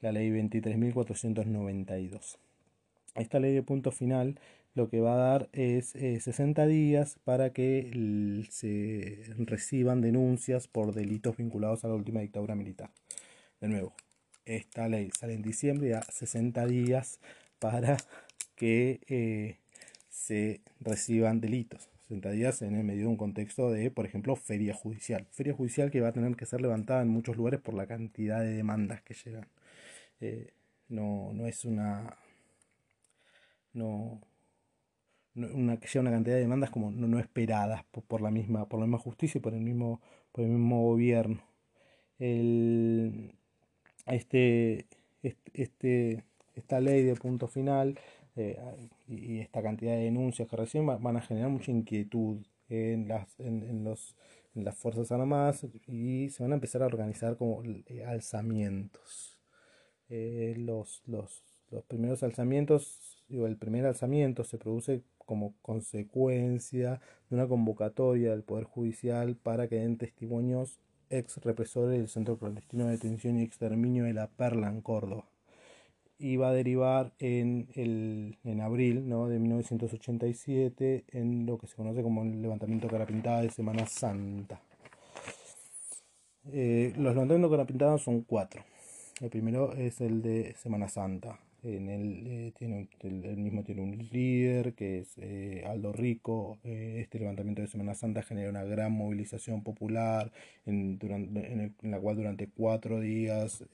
La 0.00 0.12
ley 0.12 0.30
23.492. 0.30 2.38
Esta 3.14 3.38
ley 3.38 3.54
de 3.54 3.62
punto 3.62 3.92
final 3.92 4.40
lo 4.76 4.90
que 4.90 5.00
va 5.00 5.14
a 5.14 5.16
dar 5.16 5.48
es 5.52 5.88
60 5.88 6.64
eh, 6.64 6.68
días 6.68 7.18
para 7.24 7.52
que 7.52 8.44
se 8.50 9.22
reciban 9.38 10.02
denuncias 10.02 10.68
por 10.68 10.94
delitos 10.94 11.38
vinculados 11.38 11.84
a 11.84 11.88
la 11.88 11.94
última 11.94 12.20
dictadura 12.20 12.54
militar. 12.54 12.90
De 13.60 13.68
nuevo, 13.68 13.94
esta 14.44 14.88
ley 14.88 15.10
sale 15.18 15.32
en 15.34 15.42
diciembre 15.42 15.88
y 15.88 15.90
da 15.92 16.02
60 16.02 16.66
días 16.66 17.20
para 17.58 17.96
que 18.54 19.00
eh, 19.08 19.58
se 20.10 20.60
reciban 20.80 21.40
delitos. 21.40 21.88
60 22.08 22.30
días 22.32 22.62
en 22.62 22.76
el 22.76 22.84
medio 22.84 23.02
de 23.02 23.08
un 23.08 23.16
contexto 23.16 23.70
de, 23.70 23.90
por 23.90 24.04
ejemplo, 24.04 24.36
feria 24.36 24.74
judicial. 24.74 25.26
Feria 25.32 25.54
judicial 25.54 25.90
que 25.90 26.02
va 26.02 26.08
a 26.08 26.12
tener 26.12 26.36
que 26.36 26.44
ser 26.46 26.60
levantada 26.60 27.00
en 27.02 27.08
muchos 27.08 27.36
lugares 27.36 27.60
por 27.60 27.74
la 27.74 27.86
cantidad 27.86 28.40
de 28.40 28.52
demandas 28.52 29.02
que 29.02 29.14
llegan. 29.14 29.48
Eh, 30.20 30.52
no, 30.88 31.32
no 31.32 31.46
es 31.46 31.64
una... 31.64 32.16
No, 33.72 34.20
una, 35.36 35.78
que 35.78 35.88
sea 35.88 36.00
una 36.00 36.10
cantidad 36.10 36.36
de 36.36 36.42
demandas 36.42 36.70
como 36.70 36.90
no, 36.90 37.18
esperadas 37.18 37.84
por, 37.84 38.20
la 38.20 38.30
misma, 38.30 38.68
por 38.68 38.80
la 38.80 38.86
misma 38.86 38.98
justicia 38.98 39.38
y 39.38 39.42
por 39.42 39.54
el 39.54 39.60
mismo, 39.60 40.00
por 40.32 40.44
el 40.44 40.50
mismo 40.50 40.82
gobierno. 40.82 41.42
El, 42.18 43.34
este, 44.06 44.86
este, 45.22 46.24
esta 46.54 46.80
ley 46.80 47.02
de 47.04 47.14
punto 47.14 47.48
final 47.48 47.98
eh, 48.36 48.58
y, 49.08 49.40
esta 49.40 49.62
cantidad 49.62 49.92
de 49.92 50.04
denuncias 50.04 50.48
que 50.48 50.56
recién 50.56 50.86
van 50.86 51.16
a 51.16 51.20
generar 51.20 51.50
mucha 51.50 51.70
inquietud 51.70 52.38
en 52.68 53.08
las, 53.08 53.38
en, 53.38 53.84
los, 53.84 54.16
en 54.54 54.64
las 54.64 54.76
Fuerzas 54.76 55.12
Armadas 55.12 55.66
y 55.86 56.30
se 56.30 56.42
van 56.42 56.52
a 56.52 56.56
empezar 56.56 56.82
a 56.82 56.86
organizar 56.86 57.36
como 57.36 57.62
eh, 57.64 58.04
alzamientos. 58.04 59.40
Eh, 60.08 60.54
los, 60.58 61.02
los, 61.06 61.42
los 61.70 61.84
primeros 61.84 62.22
alzamientos, 62.22 63.24
digo, 63.28 63.46
el 63.46 63.56
primer 63.56 63.86
alzamiento 63.86 64.44
se 64.44 64.58
produce 64.58 65.02
como 65.26 65.54
consecuencia 65.60 67.00
de 67.28 67.36
una 67.36 67.46
convocatoria 67.46 68.30
del 68.30 68.42
Poder 68.42 68.64
Judicial 68.64 69.36
para 69.36 69.68
que 69.68 69.76
den 69.76 69.98
testimonios 69.98 70.78
ex 71.10 71.36
represores 71.38 71.98
del 71.98 72.08
Centro 72.08 72.38
Clandestino 72.38 72.86
de 72.86 72.92
Detención 72.92 73.38
y 73.38 73.42
Exterminio 73.42 74.04
de 74.04 74.14
la 74.14 74.28
Perla 74.28 74.68
en 74.68 74.80
Córdoba. 74.80 75.24
Y 76.18 76.38
va 76.38 76.48
a 76.48 76.52
derivar 76.52 77.12
en, 77.18 77.68
el, 77.74 78.38
en 78.44 78.60
abril 78.62 79.06
¿no? 79.08 79.28
de 79.28 79.38
1987 79.38 81.04
en 81.08 81.44
lo 81.44 81.58
que 81.58 81.66
se 81.66 81.76
conoce 81.76 82.02
como 82.02 82.22
el 82.22 82.40
levantamiento 82.40 82.88
cara 82.88 83.04
pintada 83.04 83.42
de 83.42 83.50
Semana 83.50 83.86
Santa. 83.86 84.62
Eh, 86.52 86.92
los 86.96 87.12
levantamientos 87.12 87.50
cara 87.50 87.66
pintada 87.66 87.98
son 87.98 88.22
cuatro. 88.22 88.62
El 89.20 89.30
primero 89.30 89.74
es 89.74 90.00
el 90.00 90.22
de 90.22 90.54
Semana 90.56 90.88
Santa, 90.88 91.38
en 91.66 91.88
él 91.88 92.22
eh, 92.26 92.52
tiene 92.56 92.88
el, 93.00 93.36
mismo 93.36 93.64
tiene 93.64 93.82
un 93.82 93.98
líder 94.12 94.74
que 94.74 95.00
es 95.00 95.18
eh, 95.18 95.64
Aldo 95.66 95.92
Rico. 95.92 96.58
Eh, 96.64 96.98
este 97.00 97.18
levantamiento 97.18 97.62
de 97.62 97.68
Semana 97.68 97.94
Santa 97.94 98.22
genera 98.22 98.50
una 98.50 98.64
gran 98.64 98.92
movilización 98.92 99.62
popular 99.62 100.32
en, 100.64 100.98
durante, 100.98 101.52
en, 101.52 101.74
la 101.90 101.98
cual 101.98 102.16
durante 102.16 102.48
cuatro 102.48 103.00
días 103.00 103.64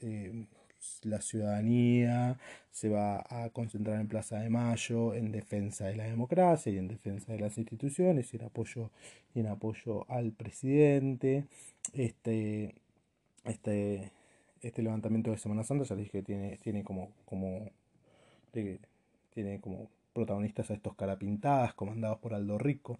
la 1.03 1.21
ciudadanía 1.21 2.37
se 2.71 2.89
va 2.89 3.23
a 3.29 3.49
concentrar 3.51 3.99
en 3.99 4.07
Plaza 4.07 4.39
de 4.39 4.49
Mayo 4.49 5.13
en 5.13 5.31
defensa 5.31 5.85
de 5.85 5.95
la 5.95 6.05
democracia 6.05 6.71
y 6.71 6.77
en 6.77 6.87
defensa 6.87 7.31
de 7.31 7.39
las 7.39 7.57
instituciones 7.57 8.33
y 8.33 8.37
en 8.37 8.43
apoyo, 8.43 8.89
y 9.33 9.39
en 9.39 9.47
apoyo 9.47 10.09
al 10.09 10.31
presidente. 10.31 11.45
Este, 11.93 12.75
este, 13.45 14.11
este 14.61 14.81
levantamiento 14.81 15.31
de 15.31 15.37
Semana 15.37 15.63
Santa, 15.63 15.85
ya 15.85 15.95
dije 15.95 16.11
que 16.11 16.23
tiene, 16.23 16.57
tiene 16.63 16.83
como, 16.83 17.11
como 17.25 17.69
tiene 19.31 19.59
como 19.59 19.89
protagonistas 20.13 20.69
a 20.69 20.75
estos 20.75 20.95
carapintadas 20.95 21.73
comandados 21.73 22.19
por 22.19 22.33
Aldo 22.33 22.57
Rico. 22.57 22.99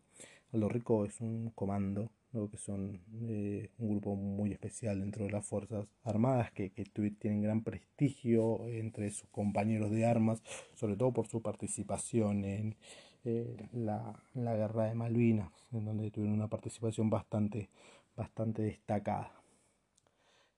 Aldo 0.52 0.70
Rico 0.70 1.06
es 1.06 1.22
un 1.22 1.52
comando, 1.56 2.10
que 2.52 2.58
son 2.58 3.00
eh, 3.30 3.70
un 3.78 3.90
grupo 3.92 4.16
muy 4.16 4.52
especial 4.52 5.00
dentro 5.00 5.26
de 5.26 5.32
las 5.32 5.46
Fuerzas 5.46 5.86
Armadas 6.04 6.52
que, 6.52 6.72
tienen 7.20 7.44
gran 7.44 7.62
prestigio 7.62 8.68
entre 8.68 9.12
sus 9.12 9.30
compañeros 9.30 9.92
de 9.92 10.06
armas, 10.06 10.42
sobre 10.74 10.96
todo 10.96 11.12
por 11.12 11.28
su 11.28 11.42
participación 11.42 12.44
en 12.44 12.76
eh, 13.24 13.70
la, 13.74 14.20
guerra 14.34 14.86
de 14.86 14.96
Malvinas, 14.96 15.52
en 15.72 15.86
donde 15.86 16.10
tuvieron 16.10 16.36
una 16.36 16.48
participación 16.48 17.10
bastante, 17.10 17.70
bastante 18.16 18.64
destacada. 18.64 19.32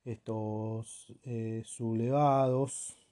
Estos 0.06 1.14
eh, 1.24 1.64
sublevados 1.66 3.05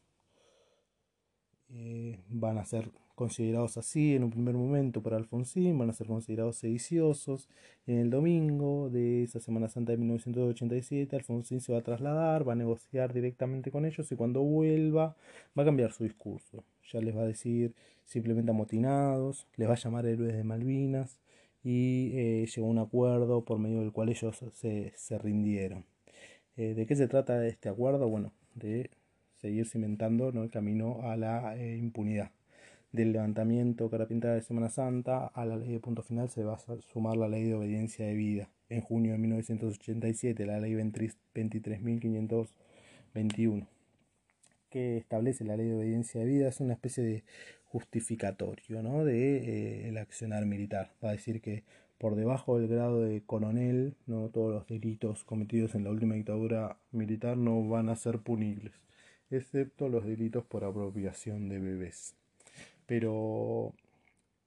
eh, 1.76 2.20
van 2.30 2.58
a 2.58 2.66
ser 2.66 2.92
considerados 3.16 3.78
así 3.78 4.16
en 4.16 4.24
un 4.24 4.32
primer 4.32 4.56
momento 4.56 5.02
por 5.02 5.14
Alfonsín, 5.14 5.78
van 5.78 5.90
a 5.90 5.94
ser 5.94 6.08
considerados 6.08 6.58
sediciosos. 6.58 7.50
En 7.88 7.98
el 8.00 8.10
domingo 8.10 8.90
de 8.90 9.24
esa 9.24 9.40
Semana 9.40 9.70
Santa 9.70 9.92
de 9.92 9.98
1987, 9.98 11.16
Alfonsín 11.16 11.62
se 11.62 11.74
va 11.74 11.80
a 11.80 11.84
trasladar, 11.84 12.48
va 12.48 12.54
a 12.54 12.56
negociar 12.56 13.14
directamente 13.14 13.72
con 13.72 13.86
ellos 13.86 14.12
y 14.12 14.16
cuando 14.16 14.42
vuelva 14.42 15.16
va 15.58 15.64
a 15.64 15.66
cambiar 15.66 15.92
su 15.92 16.04
discurso. 16.04 16.64
Ya 16.92 17.02
les 17.02 17.16
va 17.16 17.22
a 17.22 17.28
decir 17.28 17.74
simplemente 18.06 18.52
amotinados, 18.52 19.48
les 19.56 19.70
va 19.70 19.74
a 19.74 19.78
llamar 19.78 20.06
héroes 20.06 20.34
de 20.34 20.44
Malvinas 20.44 21.20
y 21.64 22.12
eh, 22.16 22.46
llegó 22.54 22.68
a 22.68 22.72
un 22.72 22.80
acuerdo 22.80 23.46
por 23.46 23.60
medio 23.60 23.80
del 23.80 23.92
cual 23.92 24.10
ellos 24.10 24.44
se, 24.54 25.18
rindieron. 25.20 25.86
Eh, 26.58 26.74
¿De 26.76 26.86
qué 26.86 26.96
se 26.96 27.08
trata 27.08 27.46
este 27.48 27.70
acuerdo? 27.70 28.10
Bueno, 28.10 28.34
de 28.56 28.92
seguir 29.44 29.68
cimentando 29.68 30.32
¿no? 30.32 30.42
el 30.44 30.50
camino 30.50 31.02
a 31.04 31.16
la 31.18 31.58
eh, 31.58 31.78
impunidad. 31.78 32.32
Del 32.94 33.12
levantamiento 33.12 33.90
Carapintada 33.90 34.36
de 34.36 34.42
Semana 34.42 34.70
Santa 34.70 35.28
a 35.28 35.46
la 35.46 35.58
ley 35.58 35.74
de 35.74 35.82
punto 35.82 36.02
final 36.02 36.30
se 36.30 36.46
va 36.46 36.54
a 36.54 36.60
sumar 36.94 37.18
la 37.18 37.28
ley 37.28 37.44
de 37.44 37.56
obediencia 37.56 38.06
de 38.06 38.14
vida. 38.14 38.48
En 38.70 38.80
junio 38.80 39.12
de 39.12 39.18
1987, 39.18 40.46
la 40.46 40.62
ley 40.62 40.76
23.521, 40.76 43.68
que 44.70 44.96
establece 44.98 45.44
la 45.44 45.58
ley 45.58 45.68
de 45.68 45.76
obediencia 45.76 46.22
de 46.22 46.28
vida, 46.28 46.48
es 46.48 46.62
una 46.62 46.72
especie 46.74 47.04
de 47.04 47.26
justificatorio 47.66 48.82
¿no? 48.82 49.04
de 49.04 49.40
eh, 49.40 49.90
el 49.90 49.98
accionar 49.98 50.46
militar. 50.46 50.94
Va 51.04 51.10
a 51.10 51.14
decir 51.14 51.42
que 51.42 51.66
por 51.98 52.16
debajo 52.16 52.60
del 52.60 52.70
grado 52.70 53.02
de 53.02 53.24
coronel, 53.26 53.96
no 54.08 54.30
todos 54.30 54.54
los 54.54 54.68
delitos 54.68 55.26
cometidos 55.26 55.76
en 55.76 55.84
la 55.84 55.90
última 55.90 56.16
dictadura 56.16 56.78
militar 56.92 57.36
no 57.36 57.68
van 57.68 57.90
a 57.90 57.98
ser 57.98 58.20
punibles, 58.20 58.72
excepto 59.38 59.90
los 59.90 60.06
delitos 60.06 60.44
por 60.46 60.64
apropiación 60.64 61.50
de 61.50 61.60
bebés. 61.60 62.16
Pero 62.86 63.74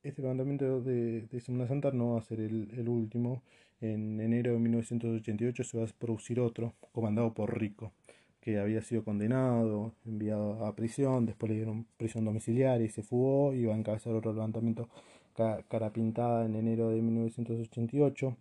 este 0.03 0.23
levantamiento 0.23 0.81
de, 0.81 1.27
Semana 1.41 1.69
Santa 1.69 1.91
no 1.93 2.13
va 2.15 2.21
a 2.21 2.23
ser 2.23 2.41
el, 2.41 2.89
último. 2.89 3.43
En 3.81 4.21
enero 4.21 4.53
de 4.53 4.59
1988 4.59 5.65
se 5.65 5.79
va 5.79 5.85
a 5.85 5.89
producir 5.99 6.41
otro, 6.41 6.75
comandado 6.93 7.35
por 7.35 7.59
Rico, 7.59 7.93
que 8.41 8.59
había 8.59 8.83
sido 8.83 9.05
condenado, 9.05 9.93
enviado 10.07 10.65
a 10.65 10.75
prisión, 10.75 11.27
después 11.27 11.51
le 11.51 11.57
dieron 11.57 11.87
prisión 11.97 12.25
domiciliaria 12.25 12.87
y 12.87 12.91
se 12.91 13.03
fugó, 13.03 13.53
iba 13.55 13.75
a 13.75 13.77
encabezar 13.77 14.15
otro 14.15 14.33
levantamiento 14.33 14.89
cara 15.35 15.93
pintada 15.93 16.47
en 16.47 16.55
enero 16.55 16.91
de 16.91 17.03
1988. 17.03 18.37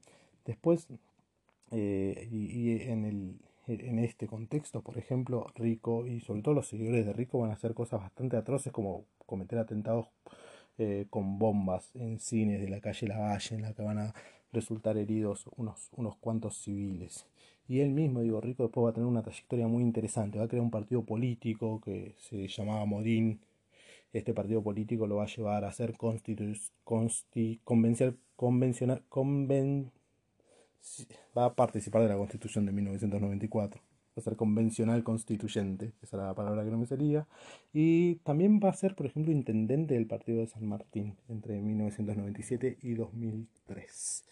Después, 0.46 0.88
eh, 1.72 2.28
y, 2.32 2.82
en, 2.90 3.06
el, 3.06 3.36
en 3.68 4.00
este 4.00 4.28
contexto, 4.28 4.82
por 4.82 4.98
ejemplo, 4.98 5.48
Rico 5.56 6.06
y 6.06 6.20
sobre 6.20 6.42
todo 6.42 6.54
los 6.54 6.68
seguidores 6.68 7.06
de 7.06 7.14
Rico 7.14 7.40
van 7.40 7.52
a 7.52 7.54
hacer 7.54 7.74
cosas 7.74 8.02
bastante 8.02 8.38
atroces 8.38 8.72
como 8.72 9.06
cometer 9.26 9.60
atentados 9.60 10.08
eh, 10.78 11.08
con 11.10 11.40
bombas 11.40 11.96
en 11.96 12.20
cines 12.20 12.62
de 12.62 12.70
la 12.70 12.82
calle 12.82 13.08
Lavalle, 13.08 13.56
en 13.56 13.62
la 13.62 13.74
que 13.74 13.82
van 13.82 14.00
a 14.00 14.14
resultar 14.52 14.98
heridos 14.98 15.46
unos, 15.56 15.90
unos 15.94 16.18
cuantos 16.18 16.58
civiles. 16.58 17.28
Y 17.68 17.80
él 17.80 17.92
mismo, 17.92 18.22
digo, 18.22 18.42
Rico 18.42 18.64
después 18.64 18.86
va 18.86 18.90
a 18.92 18.94
tener 18.94 19.08
una 19.08 19.24
trayectoria 19.24 19.68
muy 19.68 19.84
interesante, 19.84 20.38
va 20.38 20.46
a 20.46 20.48
crear 20.48 20.64
un 20.64 20.72
partido 20.72 21.04
político 21.04 21.82
que 21.82 22.16
se 22.20 22.48
llamaba 22.48 22.86
Modín, 22.86 23.42
este 24.14 24.34
partido 24.34 24.64
político 24.64 25.08
lo 25.08 25.18
va 25.18 25.24
a 25.24 25.28
llevar 25.28 25.66
a 25.66 25.72
ser 25.72 25.96
convencional, 25.98 28.18
convencional 28.36 29.04
conven 29.10 29.92
va 31.38 31.46
a 31.46 31.54
participar 31.54 32.02
de 32.04 32.10
la 32.10 32.18
constitución 32.18 32.66
de 32.66 32.72
1994 32.72 33.82
va 34.16 34.22
a 34.22 34.24
ser 34.24 34.38
convencional 34.38 35.04
constituyente, 35.04 35.94
esa 36.02 36.16
era 36.16 36.28
la 36.28 36.36
palabra 36.36 36.64
que 36.64 36.72
no 36.72 36.78
me 36.78 36.86
salía, 36.86 37.28
y 37.74 38.16
también 38.24 38.62
va 38.64 38.70
a 38.70 38.74
ser, 38.74 38.96
por 38.96 39.06
ejemplo, 39.08 39.34
intendente 39.34 39.94
del 39.94 40.08
partido 40.08 40.40
de 40.40 40.48
San 40.48 40.66
Martín 40.66 41.18
entre 41.28 41.62
1997 41.62 42.78
y 42.82 42.94
2003. 42.94 44.24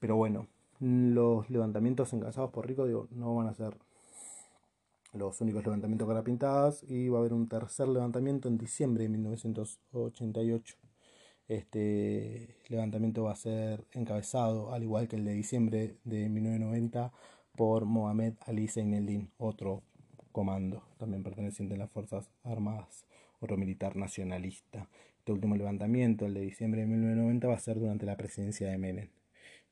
Pero 0.00 0.16
bueno, 0.16 0.48
los 0.80 1.48
levantamientos 1.48 2.12
encabezados 2.12 2.50
por 2.50 2.66
Rico 2.66 2.86
no 3.12 3.36
van 3.36 3.46
a 3.46 3.54
ser 3.54 3.76
los 5.12 5.40
únicos 5.40 5.64
levantamientos 5.64 6.08
cara 6.08 6.22
pintadas 6.22 6.82
y 6.88 7.08
va 7.08 7.18
a 7.18 7.20
haber 7.20 7.34
un 7.34 7.48
tercer 7.48 7.88
levantamiento 7.88 8.48
en 8.48 8.58
diciembre 8.58 9.04
de 9.04 9.10
1988. 9.10 10.76
Este 11.50 12.54
levantamiento 12.68 13.24
va 13.24 13.32
a 13.32 13.34
ser 13.34 13.82
encabezado, 13.90 14.72
al 14.72 14.84
igual 14.84 15.08
que 15.08 15.16
el 15.16 15.24
de 15.24 15.32
diciembre 15.32 15.96
de 16.04 16.28
1990, 16.28 17.12
por 17.56 17.86
Mohamed 17.86 18.34
Ali 18.46 18.68
Zaineldin, 18.68 19.32
otro 19.36 19.82
comando, 20.30 20.84
también 20.96 21.24
perteneciente 21.24 21.74
a 21.74 21.78
las 21.78 21.90
Fuerzas 21.90 22.30
Armadas, 22.44 23.04
otro 23.40 23.56
militar 23.56 23.96
nacionalista. 23.96 24.86
Este 25.18 25.32
último 25.32 25.56
levantamiento, 25.56 26.24
el 26.24 26.34
de 26.34 26.42
diciembre 26.42 26.82
de 26.82 26.86
1990, 26.86 27.48
va 27.48 27.54
a 27.54 27.58
ser 27.58 27.80
durante 27.80 28.06
la 28.06 28.16
presidencia 28.16 28.68
de 28.68 28.78
Menem. 28.78 29.08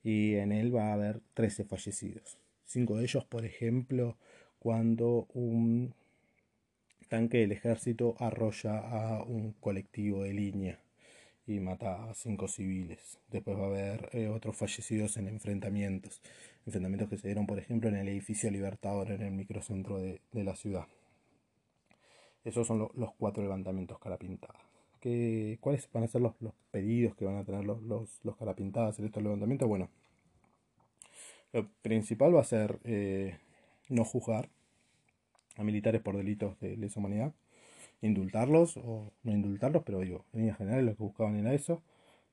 Y 0.02 0.34
en 0.34 0.50
él 0.50 0.74
va 0.74 0.88
a 0.88 0.94
haber 0.94 1.20
13 1.34 1.62
fallecidos. 1.62 2.38
Cinco 2.64 2.96
de 2.96 3.04
ellos, 3.04 3.24
por 3.24 3.44
ejemplo, 3.44 4.16
cuando 4.58 5.28
un 5.32 5.94
tanque 7.08 7.38
del 7.38 7.52
ejército 7.52 8.16
arrolla 8.18 8.80
a 8.80 9.22
un 9.22 9.52
colectivo 9.60 10.24
de 10.24 10.32
línea 10.34 10.80
y 11.48 11.60
mata 11.60 12.10
a 12.10 12.14
cinco 12.14 12.46
civiles. 12.46 13.18
Después 13.30 13.58
va 13.58 13.64
a 13.64 13.66
haber 13.66 14.10
eh, 14.12 14.28
otros 14.28 14.56
fallecidos 14.56 15.16
en 15.16 15.28
enfrentamientos. 15.28 16.20
Enfrentamientos 16.66 17.08
que 17.08 17.18
se 17.18 17.28
dieron, 17.28 17.46
por 17.46 17.58
ejemplo, 17.58 17.88
en 17.88 17.96
el 17.96 18.08
edificio 18.08 18.50
Libertador, 18.50 19.10
en 19.10 19.22
el 19.22 19.32
microcentro 19.32 19.98
de, 19.98 20.20
la 20.32 20.54
ciudad. 20.54 20.86
Esos 22.44 22.66
son 22.66 22.90
los 22.94 23.14
cuatro 23.14 23.42
levantamientos 23.42 23.98
carapintadas. 23.98 24.60
¿Qué, 25.00 25.58
¿Cuáles 25.60 25.88
van 25.92 26.04
a 26.04 26.08
ser 26.08 26.20
los, 26.20 26.34
pedidos 26.70 27.16
que 27.16 27.24
van 27.24 27.36
a 27.36 27.44
tener 27.44 27.64
los, 27.64 27.82
los, 27.82 28.20
los 28.24 28.36
carapintadas 28.36 28.98
en 28.98 29.06
estos 29.06 29.22
levantamientos? 29.22 29.68
Bueno, 29.68 29.88
lo 31.52 31.68
principal 31.82 32.34
va 32.34 32.40
a 32.42 32.44
ser 32.44 32.78
eh, 32.84 33.38
no 33.88 34.04
juzgar 34.04 34.50
a 35.56 35.64
militares 35.64 36.02
por 36.02 36.16
delitos 36.16 36.58
de 36.60 36.76
lesa 36.76 37.00
humanidad, 37.00 37.32
indultarlos 38.00 38.76
o 38.76 39.12
no 39.22 39.32
indultarlos, 39.32 39.82
pero 39.84 40.00
digo, 40.00 40.24
en 40.32 40.40
líneas 40.40 40.58
generales 40.58 40.84
lo 40.84 40.96
que 40.96 41.02
buscaban 41.02 41.36
era 41.36 41.54
eso, 41.54 41.82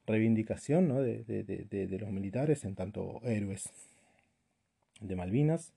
reivindicación 0.06 0.88
¿no? 0.88 1.02
de, 1.02 1.24
de, 1.24 1.44
de, 1.44 2.00
los 2.00 2.12
militares 2.12 2.64
en 2.66 2.76
tanto 2.76 3.22
héroes 3.24 3.72
de 5.02 5.16
Malvinas, 5.16 5.74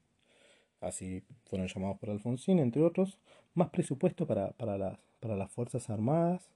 así 0.81 1.23
fueron 1.47 1.69
llamados 1.69 1.99
por 1.99 2.11
Alfonsín, 2.11 2.59
entre 2.59 2.83
otros, 2.83 3.19
más 3.55 3.71
presupuesto 3.71 4.27
para, 4.27 4.51
para, 4.53 4.79
las, 4.79 4.99
para 5.21 5.37
las 5.37 5.51
Fuerzas 5.51 5.89
Armadas, 5.91 6.51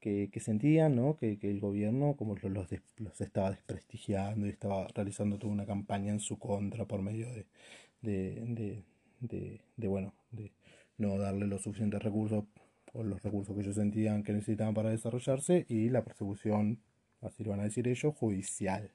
que, 0.00 0.30
que 0.32 0.40
sentían 0.40 0.96
¿no? 0.96 1.16
que, 1.16 1.38
que, 1.38 1.50
el 1.50 1.60
gobierno 1.60 2.16
como 2.16 2.34
los, 2.34 2.50
los, 2.50 2.68
los, 2.96 3.20
estaba 3.20 3.50
desprestigiando 3.50 4.46
y 4.46 4.50
estaba 4.50 4.88
realizando 4.94 5.38
toda 5.38 5.52
una 5.52 5.66
campaña 5.66 6.10
en 6.10 6.20
su 6.20 6.38
contra 6.38 6.86
por 6.86 7.02
medio 7.02 7.28
de, 7.30 7.46
de, 8.00 8.82
de, 9.20 9.60
de, 9.76 9.88
bueno, 9.88 10.14
de 10.30 10.52
no 10.96 11.18
darle 11.18 11.46
los 11.46 11.62
suficientes 11.62 12.02
recursos 12.02 12.44
o 12.92 13.02
los 13.02 13.22
recursos 13.22 13.54
que 13.54 13.62
ellos 13.62 13.76
sentían 13.76 14.22
que 14.22 14.32
necesitaban 14.32 14.74
para 14.74 14.90
desarrollarse 14.90 15.66
y 15.68 15.88
la 15.88 16.04
persecución, 16.04 16.80
así 17.20 17.44
lo 17.44 17.50
van 17.50 17.60
a 17.60 17.64
decir 17.64 17.86
ellos, 17.88 18.14
judicial. 18.14 18.90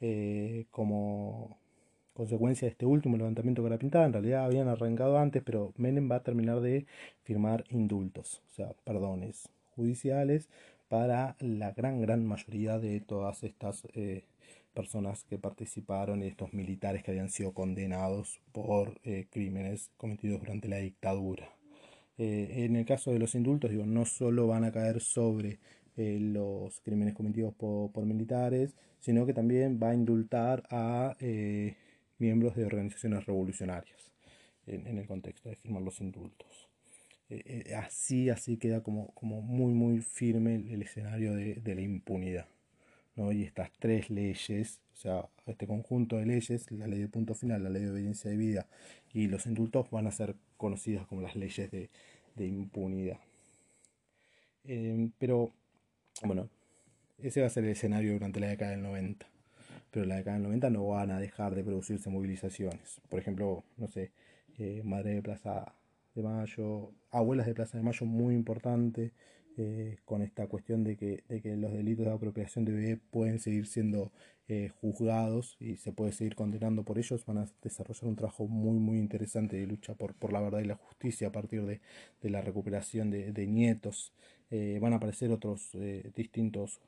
Eh, 0.00 0.66
como 0.70 1.58
consecuencia 2.14 2.66
de 2.66 2.72
este 2.72 2.86
último 2.86 3.16
levantamiento 3.16 3.62
que 3.62 3.68
era 3.68 3.78
pintada, 3.78 4.06
en 4.06 4.12
realidad 4.12 4.44
habían 4.44 4.68
arrancado 4.68 5.18
antes, 5.18 5.42
pero 5.42 5.72
Menem 5.76 6.10
va 6.10 6.16
a 6.16 6.22
terminar 6.22 6.60
de 6.60 6.86
firmar 7.22 7.64
indultos, 7.70 8.42
o 8.50 8.54
sea, 8.54 8.72
perdones 8.84 9.48
judiciales 9.76 10.48
para 10.88 11.36
la 11.38 11.72
gran, 11.72 12.00
gran 12.00 12.26
mayoría 12.26 12.78
de 12.78 13.00
todas 13.00 13.44
estas 13.44 13.86
eh, 13.94 14.24
personas 14.74 15.24
que 15.24 15.38
participaron 15.38 16.22
y 16.22 16.26
estos 16.26 16.52
militares 16.52 17.02
que 17.02 17.10
habían 17.12 17.30
sido 17.30 17.52
condenados 17.52 18.40
por 18.52 19.00
eh, 19.04 19.26
crímenes 19.30 19.90
cometidos 19.96 20.40
durante 20.40 20.68
la 20.68 20.78
dictadura. 20.78 21.59
Eh, 22.20 22.64
en 22.64 22.76
el 22.76 22.84
caso 22.84 23.12
de 23.12 23.18
los 23.18 23.34
indultos, 23.34 23.70
digo, 23.70 23.86
no 23.86 24.04
solo 24.04 24.46
van 24.46 24.64
a 24.64 24.72
caer 24.72 25.00
sobre 25.00 25.58
eh, 25.96 26.18
los 26.20 26.80
crímenes 26.80 27.14
cometidos 27.14 27.54
por, 27.54 28.04
militares, 28.04 28.76
sino 29.00 29.26
que 29.26 29.32
también 29.32 29.80
va 29.82 29.90
a 29.90 29.94
indultar 29.94 30.64
a 30.70 31.16
miembros 32.18 32.54
de 32.54 32.66
organizaciones 32.66 33.24
revolucionarias 33.24 34.12
en, 34.66 34.98
el 34.98 35.06
contexto 35.06 35.48
de 35.48 35.56
firmar 35.56 35.82
los 35.82 36.00
indultos. 36.00 36.68
así, 37.76 38.28
así 38.28 38.58
queda 38.58 38.82
como, 38.82 39.12
como 39.14 39.40
muy, 39.40 39.72
muy 39.72 40.00
firme 40.00 40.56
el, 40.56 40.82
escenario 40.82 41.34
de 41.34 41.74
la 41.74 41.80
impunidad. 41.80 42.46
Y 43.32 43.42
estas 43.44 43.70
tres 43.78 44.08
leyes, 44.08 44.80
o 44.94 44.96
sea, 44.96 45.28
este 45.46 45.66
conjunto 45.66 46.16
de 46.16 46.24
leyes, 46.24 46.70
la 46.72 46.86
ley 46.86 47.00
de 47.00 47.08
punto 47.08 47.34
final, 47.34 47.62
la 47.62 47.70
ley 47.70 47.82
de 47.82 47.90
obediencia 47.90 48.30
de 48.30 48.36
vida 48.38 48.66
y 49.12 49.26
los 49.28 49.46
indultos 49.46 49.90
van 49.90 50.06
a 50.06 50.10
ser 50.10 50.36
conocidas 50.56 51.06
como 51.06 51.20
las 51.20 51.36
leyes 51.36 51.70
de, 51.70 51.90
impunidad. 52.38 53.18
Em, 54.64 55.10
pero, 55.18 55.52
bueno, 56.24 56.48
ese 57.18 57.42
va 57.42 57.48
a 57.48 57.50
ser 57.50 57.64
el 57.64 57.70
escenario 57.70 58.14
durante 58.14 58.40
la 58.40 58.48
década 58.48 58.70
del 58.70 58.82
90. 58.82 59.26
Pero 59.90 60.04
en 60.04 60.08
la 60.08 60.16
década 60.16 60.36
del 60.36 60.44
90 60.44 60.70
no 60.70 60.86
van 60.88 61.10
a 61.10 61.20
dejar 61.20 61.54
de 61.54 61.62
producirse 61.62 62.08
movilizaciones. 62.08 63.00
Por 63.10 63.20
ejemplo, 63.20 63.64
no 63.76 63.88
sé, 63.88 64.12
eh, 64.58 64.82
Madre 64.84 65.14
de 65.14 65.22
Plaza 65.22 65.74
de 66.14 66.22
Mayo, 66.22 66.92
Abuelas 67.10 67.46
de 67.46 67.54
Plaza 67.54 67.76
de 67.76 67.84
Mayo, 67.84 68.06
muy 68.06 68.34
importante. 68.34 69.12
Eh, 69.62 69.98
con 70.06 70.22
esta 70.22 70.46
cuestión 70.46 70.84
de 70.84 70.96
que, 70.96 71.22
de 71.28 71.42
que, 71.42 71.54
los 71.54 71.70
delitos 71.74 72.06
de 72.06 72.12
apropiación 72.12 72.64
de 72.64 72.72
bebé 72.72 72.96
pueden 72.96 73.38
seguir 73.38 73.66
siendo 73.66 74.10
eh, 74.48 74.70
juzgados 74.80 75.58
y 75.60 75.76
se 75.76 75.92
puede 75.92 76.12
seguir 76.12 76.34
condenando 76.34 76.82
por 76.82 76.98
ellos, 76.98 77.26
van 77.26 77.36
a 77.38 77.46
desarrollar 77.62 78.04
un 78.04 78.16
trabajo 78.16 78.48
muy 78.48 78.78
muy 78.78 78.98
interesante 78.98 79.56
de 79.56 79.66
lucha 79.66 79.94
por, 79.94 80.14
por 80.14 80.32
la 80.32 80.40
verdad 80.40 80.60
y 80.60 80.64
la 80.64 80.76
justicia 80.76 81.28
a 81.28 81.32
partir 81.32 81.66
de, 81.66 81.82
de 82.22 82.30
la 82.30 82.40
recuperación 82.40 83.10
de, 83.10 83.46
nietos. 83.46 84.14
Eh, 84.50 84.78
van 84.80 84.94
a 84.94 84.96
aparecer 84.96 85.30
otros 85.30 85.76
distintos 86.16 86.80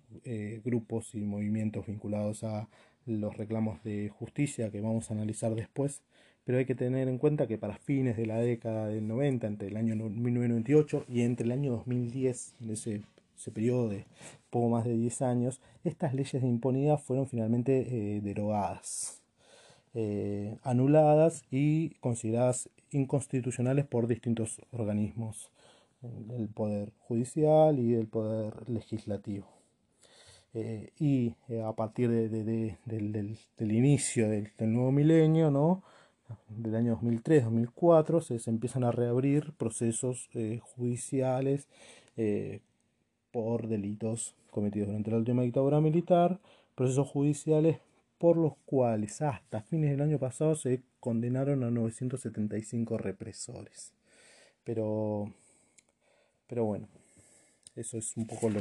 grupos 0.64 1.14
y 1.14 1.20
movimientos 1.20 1.86
vinculados 1.86 2.42
a 2.42 2.68
los 3.04 3.36
reclamos 3.36 3.82
de 3.84 4.08
justicia 4.08 4.70
que 4.70 4.80
vamos 4.80 5.10
a 5.10 5.14
analizar 5.14 5.54
después, 5.54 6.02
pero 6.44 6.58
hay 6.58 6.64
que 6.64 6.74
tener 6.74 7.08
en 7.08 7.18
cuenta 7.18 7.46
que 7.46 7.58
para 7.58 7.76
fines 7.76 8.16
de 8.16 8.26
la 8.26 8.38
década 8.38 8.88
del 8.88 9.06
90, 9.06 9.46
entre 9.46 9.68
el 9.68 9.76
año 9.76 9.94
1998 9.94 11.04
y 11.08 11.22
entre 11.22 11.46
el 11.46 11.52
año 11.52 11.72
2010, 11.72 12.54
en 12.60 12.70
ese, 12.70 13.02
ese 13.36 13.50
periodo 13.50 13.88
de 13.88 14.06
poco 14.50 14.68
más 14.68 14.84
de 14.84 14.96
10 14.96 15.22
años, 15.22 15.60
estas 15.82 16.14
leyes 16.14 16.42
de 16.42 16.48
impunidad 16.48 16.98
fueron 16.98 17.26
finalmente 17.26 17.86
eh, 17.88 18.20
derogadas, 18.20 19.22
eh, 19.94 20.58
anuladas 20.62 21.44
y 21.50 21.90
consideradas 22.00 22.68
inconstitucionales 22.90 23.86
por 23.86 24.06
distintos 24.06 24.60
organismos, 24.70 25.50
el 26.36 26.48
Poder 26.48 26.92
Judicial 26.98 27.78
y 27.78 27.94
el 27.94 28.06
Poder 28.06 28.68
Legislativo. 28.68 29.46
Eh, 30.54 30.90
y 30.98 31.34
a 31.64 31.72
partir 31.72 32.10
de, 32.10 32.28
del, 32.28 33.72
inicio 33.72 34.28
del, 34.28 34.50
nuevo 34.58 34.92
milenio, 34.92 35.50
¿no? 35.50 35.82
Del 36.48 36.74
año 36.74 36.98
2003-2004, 37.00 38.38
se, 38.38 38.50
empiezan 38.50 38.84
a 38.84 38.92
reabrir 38.92 39.52
procesos 39.52 40.28
judiciales 40.60 41.68
por 43.30 43.66
delitos 43.66 44.34
cometidos 44.50 44.88
durante 44.88 45.10
la 45.10 45.16
última 45.16 45.42
dictadura 45.42 45.80
militar, 45.80 46.38
procesos 46.74 47.08
judiciales 47.08 47.78
por 48.18 48.36
los 48.36 48.52
cuales 48.66 49.20
hasta 49.20 49.62
fines 49.62 49.90
del 49.90 50.02
año 50.02 50.18
pasado 50.18 50.54
se 50.54 50.80
condenaron 51.00 51.64
a 51.64 51.70
975 51.70 52.96
represores. 52.98 53.92
Pero, 54.62 55.32
pero 56.46 56.64
bueno, 56.64 56.86
eso 57.74 57.98
es 57.98 58.16
un 58.16 58.28
poco 58.28 58.48
lo, 58.50 58.60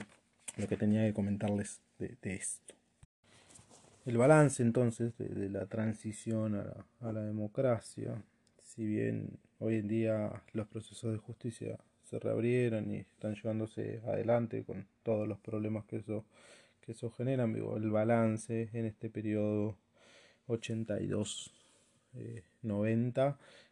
que 0.68 0.78
tenía 0.78 1.06
que 1.06 1.14
comentarles 1.14 1.80
de, 2.00 2.18
esto. 2.24 2.74
El 4.06 4.18
balance 4.18 4.64
entonces 4.64 5.16
de, 5.18 5.50
la 5.50 5.68
transición 5.68 6.56
a 6.56 7.12
la 7.12 7.22
democracia, 7.22 8.24
si 8.64 8.86
bien 8.86 9.38
hoy 9.60 9.76
en 9.76 9.88
día 9.88 10.44
los 10.54 10.68
procesos 10.68 11.12
de 11.12 11.20
justicia 11.20 11.78
se 12.04 12.18
reabrieron 12.20 12.90
y 12.92 12.98
están 12.98 13.36
llevándose 13.36 14.02
adelante 14.06 14.64
con 14.64 14.88
todos 15.04 15.28
los 15.28 15.40
problemas 15.40 15.86
que 15.86 15.98
eso, 15.98 16.26
que 16.82 16.94
eso 16.94 17.12
genera. 17.12 17.46
el 17.46 17.92
balance 17.92 18.70
en 18.74 18.86
este 18.86 19.10
periodo 19.10 19.78
82-90 20.48 21.52
eh, 22.14 22.44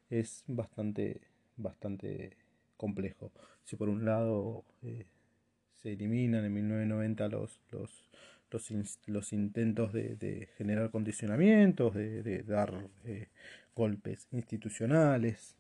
es 0.10 0.44
bastante, 0.48 1.22
bastante 1.58 2.38
complejo. 2.78 3.32
Si 3.66 3.76
por 3.76 3.90
un 3.90 4.06
lado 4.06 4.64
eh, 4.84 5.06
se 5.82 5.94
eliminan 5.94 6.46
en 6.46 6.54
1990 6.54 7.28
los, 7.30 7.60
los, 7.72 8.10
los, 8.52 9.34
intentos 9.34 9.94
de, 9.94 10.50
generar 10.58 10.92
condicionamientos, 10.92 11.94
de, 11.94 12.44
dar 12.44 12.88
eh, 13.06 13.28
golpes 13.76 14.28
institucionales, 14.32 15.56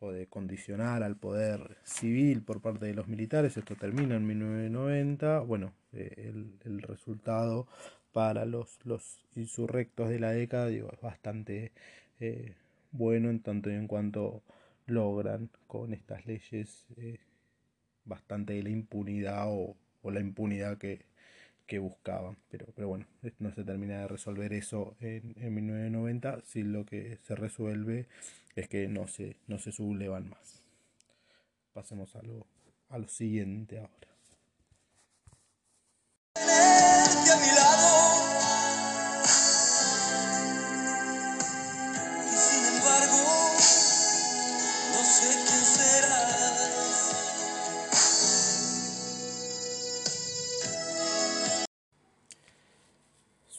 o 0.00 0.12
de 0.12 0.26
condicionar 0.28 1.02
al 1.02 1.16
poder 1.16 1.76
civil 1.82 2.42
por 2.42 2.60
parte 2.60 2.86
de 2.86 2.94
los 2.94 3.08
militares. 3.08 3.56
Esto 3.56 3.74
termina 3.74 4.16
en 4.16 4.26
1990. 4.26 5.40
Bueno, 5.40 5.72
eh, 5.92 6.32
el, 6.64 6.82
resultado 6.82 7.66
para 8.12 8.44
los, 8.44 8.78
los 8.84 9.26
insurrectos 9.34 10.08
de 10.08 10.20
la 10.20 10.30
década 10.30 10.70
es 10.70 10.84
bastante 11.00 11.72
eh, 12.20 12.54
bueno 12.92 13.30
en 13.30 13.40
tanto 13.40 13.70
y 13.70 13.74
en 13.74 13.86
cuanto 13.86 14.42
logran 14.86 15.50
con 15.66 15.92
estas 15.92 16.24
leyes 16.26 16.86
eh, 16.96 17.18
bastante 18.04 18.54
de 18.54 18.62
la 18.62 18.70
impunidad 18.70 19.46
o, 19.48 19.76
la 20.04 20.20
impunidad 20.20 20.78
que, 20.78 21.04
que 21.68 21.78
buscaban. 21.78 22.36
Pero, 22.50 22.66
pero 22.74 22.88
bueno, 22.88 23.06
no 23.38 23.54
se 23.54 23.62
termina 23.62 24.00
de 24.00 24.08
resolver 24.08 24.52
eso 24.52 24.96
en, 25.00 25.34
en 25.38 25.54
1990, 25.54 26.40
si 26.44 26.62
lo 26.64 26.84
que 26.84 27.18
se 27.22 27.36
resuelve 27.36 28.08
es 28.56 28.68
que 28.68 28.88
no 28.88 29.06
se, 29.06 29.36
no 29.46 29.60
se 29.60 29.70
sublevan 29.70 30.28
más. 30.28 30.64
Pasemos 31.72 32.16
a 32.16 32.22
a 32.88 32.98
lo 32.98 33.06
siguiente 33.06 33.78
ahora. 33.78 34.17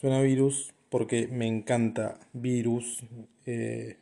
Suena 0.00 0.22
virus 0.22 0.72
porque 0.88 1.28
me 1.28 1.46
encanta 1.46 2.18
virus. 2.32 3.04
Eh, 3.44 3.98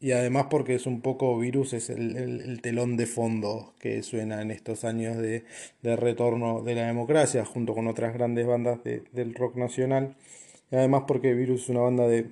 y 0.00 0.12
además 0.12 0.46
porque 0.48 0.74
es 0.74 0.86
un 0.86 1.02
poco 1.02 1.38
virus, 1.38 1.74
es 1.74 1.90
el, 1.90 2.60
telón 2.62 2.96
de 2.96 3.04
fondo 3.04 3.74
que 3.78 4.02
suena 4.02 4.40
en 4.40 4.50
estos 4.50 4.84
años 4.84 5.18
de, 5.18 5.44
retorno 5.82 6.62
de 6.62 6.74
la 6.74 6.86
democracia, 6.86 7.44
junto 7.44 7.74
con 7.74 7.88
otras 7.88 8.14
grandes 8.14 8.46
bandas 8.46 8.80
del 8.84 9.34
rock 9.34 9.56
nacional. 9.56 10.16
Y 10.70 10.76
además 10.76 11.04
porque 11.06 11.34
Virus 11.34 11.64
es 11.64 11.68
una 11.68 11.80
banda 11.80 12.08
de 12.08 12.30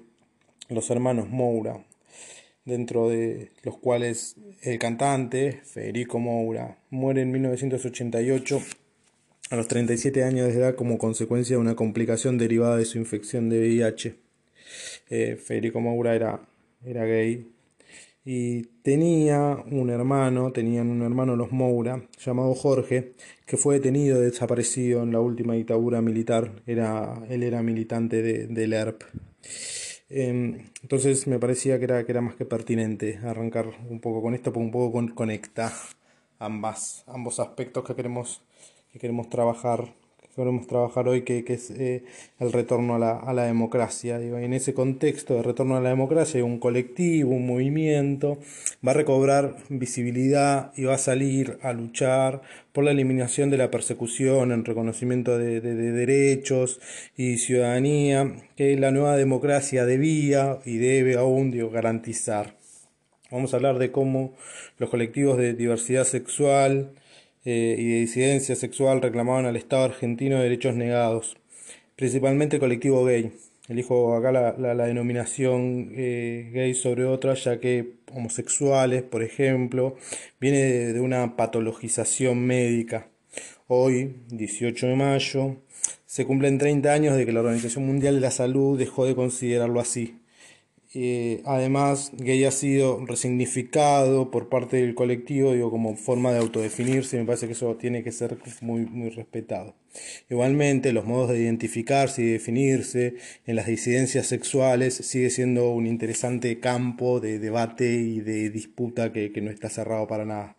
los 0.70 0.88
hermanos 0.90 1.28
Moura, 1.28 1.84
dentro 2.64 3.10
de 3.10 3.50
los 3.62 3.76
cuales 3.76 4.36
el 4.62 4.78
cantante, 4.78 5.60
Federico 5.64 6.18
Moura, 6.18 6.78
muere 6.88 7.22
en 7.22 7.30
1988 7.30 8.58
a 9.50 9.56
los 9.56 9.68
37 9.68 10.24
años 10.24 10.48
de 10.48 10.54
edad 10.54 10.74
como 10.74 10.98
consecuencia 10.98 11.56
de 11.56 11.60
una 11.60 11.76
complicación 11.76 12.38
derivada 12.38 12.76
de 12.76 12.84
su 12.84 12.98
infección 12.98 13.48
de 13.48 13.58
VIH. 13.60 14.16
Eh, 15.10 15.36
Federico 15.36 15.80
Moura 15.80 16.14
era, 16.14 16.40
era 16.84 17.04
gay 17.04 17.52
y 18.24 18.62
tenía 18.82 19.64
un 19.70 19.90
hermano, 19.90 20.52
tenían 20.52 20.90
un 20.90 21.02
hermano 21.02 21.34
los 21.34 21.50
Moura, 21.50 22.06
llamado 22.24 22.54
Jorge, 22.54 23.14
que 23.46 23.56
fue 23.56 23.76
detenido 23.76 24.20
desaparecido 24.20 25.02
en 25.02 25.12
la 25.12 25.20
última 25.20 25.54
dictadura 25.54 26.00
militar. 26.00 26.62
Era, 26.66 27.20
él 27.28 27.42
era 27.42 27.62
militante 27.62 28.22
de, 28.22 28.46
del 28.46 28.72
ERP. 28.72 29.02
Em, 30.08 30.70
entonces 30.82 31.26
me 31.26 31.38
parecía 31.38 31.78
que 31.78 31.84
era, 31.84 32.04
que 32.04 32.12
era 32.12 32.20
más 32.20 32.36
que 32.36 32.44
pertinente 32.44 33.18
arrancar 33.24 33.66
un 33.88 34.00
poco 34.00 34.22
con 34.22 34.34
esto, 34.34 34.52
porque 34.52 34.66
un 34.66 34.70
poco 34.70 35.14
conecta 35.14 35.72
ambas, 36.38 37.04
ambos 37.06 37.40
aspectos 37.40 37.84
que 37.84 37.94
queremos, 37.94 38.42
que 38.92 38.98
queremos 38.98 39.28
trabajar 39.28 39.94
queremos 40.34 40.66
trabajar 40.66 41.08
hoy, 41.08 41.22
que, 41.22 41.44
es 41.46 41.70
eh, 41.70 42.04
el 42.38 42.52
retorno 42.52 42.94
a 42.94 42.98
la, 42.98 43.18
a 43.18 43.34
la 43.34 43.44
democracia. 43.44 44.18
Digo, 44.18 44.38
en 44.38 44.54
ese 44.54 44.72
contexto 44.72 45.34
de 45.34 45.42
retorno 45.42 45.76
a 45.76 45.80
la 45.80 45.90
democracia, 45.90 46.42
un 46.42 46.58
colectivo, 46.58 47.32
un 47.32 47.46
movimiento, 47.46 48.38
va 48.86 48.92
a 48.92 48.94
recobrar 48.94 49.56
visibilidad 49.68 50.72
y 50.74 50.84
va 50.84 50.94
a 50.94 50.98
salir 50.98 51.58
a 51.62 51.72
luchar 51.72 52.40
por 52.72 52.84
la 52.84 52.92
eliminación 52.92 53.50
de 53.50 53.58
la 53.58 53.70
persecución, 53.70 54.52
en 54.52 54.64
reconocimiento 54.64 55.36
de, 55.36 55.60
derechos 55.60 56.80
y 57.16 57.36
ciudadanía, 57.36 58.32
que 58.56 58.76
la 58.76 58.90
nueva 58.90 59.16
democracia 59.16 59.84
debía 59.84 60.60
y 60.64 60.78
debe 60.78 61.16
aún 61.16 61.50
digo, 61.50 61.68
garantizar. 61.70 62.56
Vamos 63.30 63.52
a 63.52 63.56
hablar 63.56 63.78
de 63.78 63.92
cómo 63.92 64.34
los 64.78 64.90
colectivos 64.90 65.38
de 65.38 65.54
diversidad 65.54 66.04
sexual, 66.04 66.92
eh, 67.44 67.76
y 67.78 67.92
de 67.92 68.00
disidencia 68.00 68.54
sexual 68.54 69.02
reclamaban 69.02 69.46
al 69.46 69.56
Estado 69.56 69.84
argentino 69.84 70.40
derechos 70.40 70.74
negados, 70.74 71.36
principalmente 71.96 72.56
el 72.56 72.60
colectivo 72.60 73.04
gay. 73.04 73.32
Elijo 73.68 74.14
acá 74.16 74.32
la, 74.32 74.74
la, 74.74 74.86
denominación 74.86 75.92
eh, 75.94 76.50
gay 76.52 76.74
sobre 76.74 77.04
otras, 77.04 77.44
ya 77.44 77.60
que 77.60 77.94
homosexuales, 78.12 79.02
por 79.02 79.22
ejemplo, 79.22 79.96
viene 80.40 80.58
de, 80.58 80.92
de 80.92 81.00
una 81.00 81.36
patologización 81.36 82.44
médica. 82.44 83.08
Hoy, 83.68 84.16
18 84.28 84.88
de 84.88 84.96
mayo, 84.96 85.56
se 86.06 86.26
cumplen 86.26 86.58
30 86.58 86.92
años 86.92 87.16
de 87.16 87.24
que 87.24 87.32
la 87.32 87.40
Organización 87.40 87.86
Mundial 87.86 88.16
de 88.16 88.20
la 88.20 88.30
Salud 88.30 88.78
dejó 88.78 89.06
de 89.06 89.14
considerarlo 89.14 89.80
así. 89.80 90.21
Eh, 90.94 91.42
además, 91.46 92.12
gay 92.18 92.44
ha 92.44 92.50
sido 92.50 93.04
resignificado 93.06 94.30
por 94.30 94.50
parte 94.50 94.76
del 94.76 94.94
colectivo 94.94 95.52
digo, 95.54 95.70
como 95.70 95.96
forma 95.96 96.32
de 96.32 96.38
autodefinirse 96.38 97.18
me 97.18 97.24
parece 97.24 97.46
que 97.46 97.54
eso 97.54 97.76
tiene 97.76 98.02
que 98.02 98.12
ser 98.12 98.36
muy, 98.60 98.84
muy 98.84 99.08
respetado. 99.10 99.74
Igualmente, 100.28 100.92
los 100.92 101.06
modos 101.06 101.30
de 101.30 101.40
identificarse 101.40 102.22
y 102.22 102.26
definirse 102.26 103.14
en 103.46 103.56
las 103.56 103.66
disidencias 103.66 104.26
sexuales 104.26 104.94
sigue 104.94 105.30
siendo 105.30 105.70
un 105.70 105.86
interesante 105.86 106.60
campo 106.60 107.20
de 107.20 107.38
debate 107.38 107.92
y 107.94 108.20
de 108.20 108.50
disputa 108.50 109.12
que 109.12 109.32
no 109.42 109.50
está 109.50 109.70
cerrado 109.70 110.06
para 110.06 110.24
nada 110.26 110.56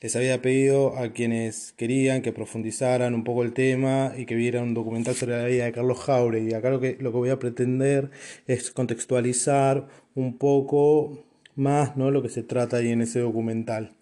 les 0.00 0.14
había 0.14 0.42
pedido 0.42 0.96
a 0.98 1.12
quienes 1.12 1.72
querían 1.76 2.22
que 2.22 2.32
profundizaran 2.32 3.14
un 3.14 3.24
poco 3.24 3.42
el 3.42 3.52
tema 3.52 4.12
y 4.16 4.26
que 4.26 4.34
vieran 4.34 4.64
un 4.64 4.74
documental 4.74 5.14
sobre 5.14 5.38
la 5.38 5.46
vida 5.46 5.64
de 5.64 5.72
Carlos 5.72 5.98
Jauregui. 6.00 6.50
Y 6.50 6.54
acá 6.54 6.70
lo 6.70 6.80
que, 6.80 6.96
lo 7.00 7.12
que 7.12 7.18
voy 7.18 7.30
a 7.30 7.38
pretender 7.38 8.10
es 8.46 8.70
contextualizar 8.70 9.88
un 10.14 10.36
poco 10.36 11.24
más 11.54 11.96
¿no? 11.96 12.10
lo 12.10 12.22
que 12.22 12.28
se 12.28 12.42
trata 12.42 12.78
ahí 12.78 12.90
en 12.90 13.02
ese 13.02 13.20
documental. 13.20 13.92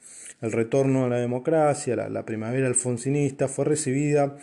El 0.41 0.53
retorno 0.53 1.05
a 1.05 1.09
la 1.09 1.19
democracia, 1.19 1.97
la, 1.97 2.09
la 2.09 2.27
primavera 2.27 2.67
alfonsinista, 2.67 3.49
fue 3.49 3.65
recibida 3.65 4.37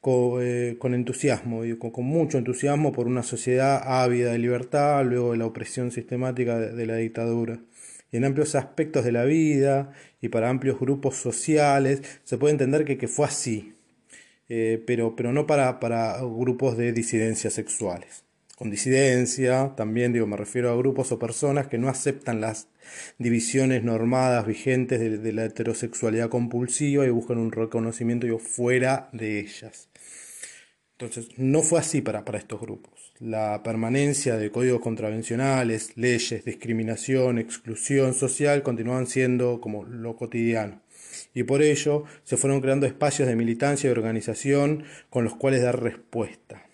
con, 0.00 0.76
con 0.76 0.94
entusiasmo, 0.94 1.62
con, 1.78 1.90
con, 1.90 2.04
mucho 2.04 2.38
entusiasmo 2.38 2.92
por 2.92 3.06
una 3.06 3.22
sociedad 3.22 3.80
ávida 3.84 4.32
de 4.32 4.38
libertad 4.38 5.04
luego 5.04 5.32
de 5.32 5.38
la 5.38 5.46
opresión 5.46 5.90
sistemática 5.90 6.58
de, 6.58 6.86
la 6.86 6.96
dictadura 6.96 7.58
en 8.12 8.24
amplios 8.24 8.54
aspectos 8.54 9.04
de 9.04 9.12
la 9.12 9.24
vida 9.24 9.92
y 10.20 10.28
para 10.28 10.48
amplios 10.48 10.80
grupos 10.80 11.16
sociales, 11.16 12.02
se 12.24 12.38
puede 12.38 12.52
entender 12.52 12.84
que, 12.84 12.98
que 12.98 13.08
fue 13.08 13.26
así, 13.26 13.74
eh, 14.48 14.82
pero, 14.86 15.14
pero 15.16 15.32
no 15.32 15.46
para, 15.46 15.80
para 15.80 16.18
grupos 16.18 16.76
de 16.76 16.92
disidencias 16.92 17.52
sexuales. 17.52 18.24
Con 18.58 18.70
disidencia, 18.70 19.74
también 19.76 20.12
digo, 20.12 20.26
me 20.26 20.36
refiero 20.36 20.70
a 20.70 20.76
grupos 20.76 21.12
o 21.12 21.18
personas 21.20 21.68
que 21.68 21.78
no 21.78 21.88
aceptan 21.88 22.40
las 22.40 22.66
divisiones 23.16 23.84
normadas 23.84 24.44
vigentes 24.48 24.98
de, 24.98 25.32
la 25.32 25.44
heterosexualidad 25.44 26.28
compulsiva 26.28 27.06
y 27.06 27.10
buscan 27.10 27.38
un 27.38 27.52
reconocimiento 27.52 28.26
digo, 28.26 28.40
fuera 28.40 29.10
de 29.12 29.38
ellas. 29.38 29.88
Entonces, 30.98 31.28
no 31.38 31.62
fue 31.62 31.78
así 31.78 32.00
para, 32.00 32.24
para 32.24 32.38
estos 32.38 32.60
grupos. 32.60 32.97
La 33.20 33.62
permanencia 33.62 34.36
de 34.36 34.50
códigos 34.50 34.80
contravencionales, 34.80 35.96
leyes, 35.96 36.44
discriminación, 36.44 37.38
exclusión 37.38 38.14
social 38.14 38.62
continuaban 38.62 39.06
siendo 39.06 39.60
como 39.60 39.84
lo 39.84 40.16
cotidiano. 40.16 40.80
Y 41.34 41.42
por 41.42 41.62
ello 41.62 42.04
se 42.24 42.36
fueron 42.36 42.60
creando 42.60 42.86
espacios 42.86 43.28
de 43.28 43.36
militancia 43.36 43.88
y 43.88 43.90
organización 43.90 44.84
con 45.10 45.24
los 45.24 45.34
cuales 45.34 45.62
dar 45.62 45.82
respuesta 45.82 46.68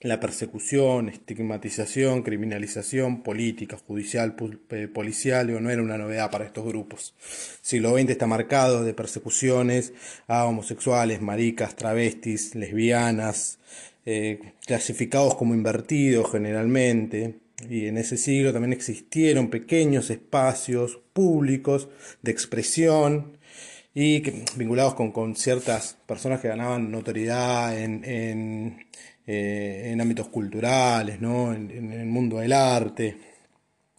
la 0.00 0.20
persecución, 0.20 1.08
estigmatización, 1.08 2.22
criminalización 2.22 3.22
política, 3.22 3.76
judicial, 3.84 4.36
eh, 4.70 4.86
policial, 4.86 5.60
no 5.60 5.70
era 5.70 5.82
una 5.82 5.98
novedad 5.98 6.30
para 6.30 6.44
estos 6.44 6.64
grupos. 6.64 7.14
Siglo 7.62 7.96
XX 7.96 8.10
está 8.10 8.26
marcado 8.28 8.84
de 8.84 8.94
persecuciones 8.94 9.92
a 10.28 10.44
homosexuales, 10.44 11.20
maricas, 11.20 11.74
travestis, 11.74 12.54
lesbianas, 12.54 13.58
eh, 14.10 14.54
clasificados 14.66 15.34
como 15.34 15.54
invertidos 15.54 16.30
generalmente. 16.32 17.40
Y 17.68 17.86
en 17.86 17.98
ese 17.98 18.16
siglo 18.16 18.52
también 18.52 18.72
existieron 18.72 19.50
pequeños 19.50 20.10
espacios 20.10 21.00
públicos 21.12 21.88
de 22.22 22.30
expresión 22.30 23.38
y 23.94 24.22
vinculados 24.56 24.94
con, 24.94 25.34
ciertas 25.34 25.98
personas 26.06 26.40
que 26.40 26.48
ganaban 26.48 26.90
notoriedad 26.92 27.76
en 27.76 28.78
eh, 29.30 29.90
en 29.92 30.00
ámbitos 30.00 30.28
culturales, 30.28 31.20
¿no? 31.20 31.52
En, 31.52 31.92
el 31.92 32.06
mundo 32.06 32.38
del 32.38 32.54
arte, 32.54 33.18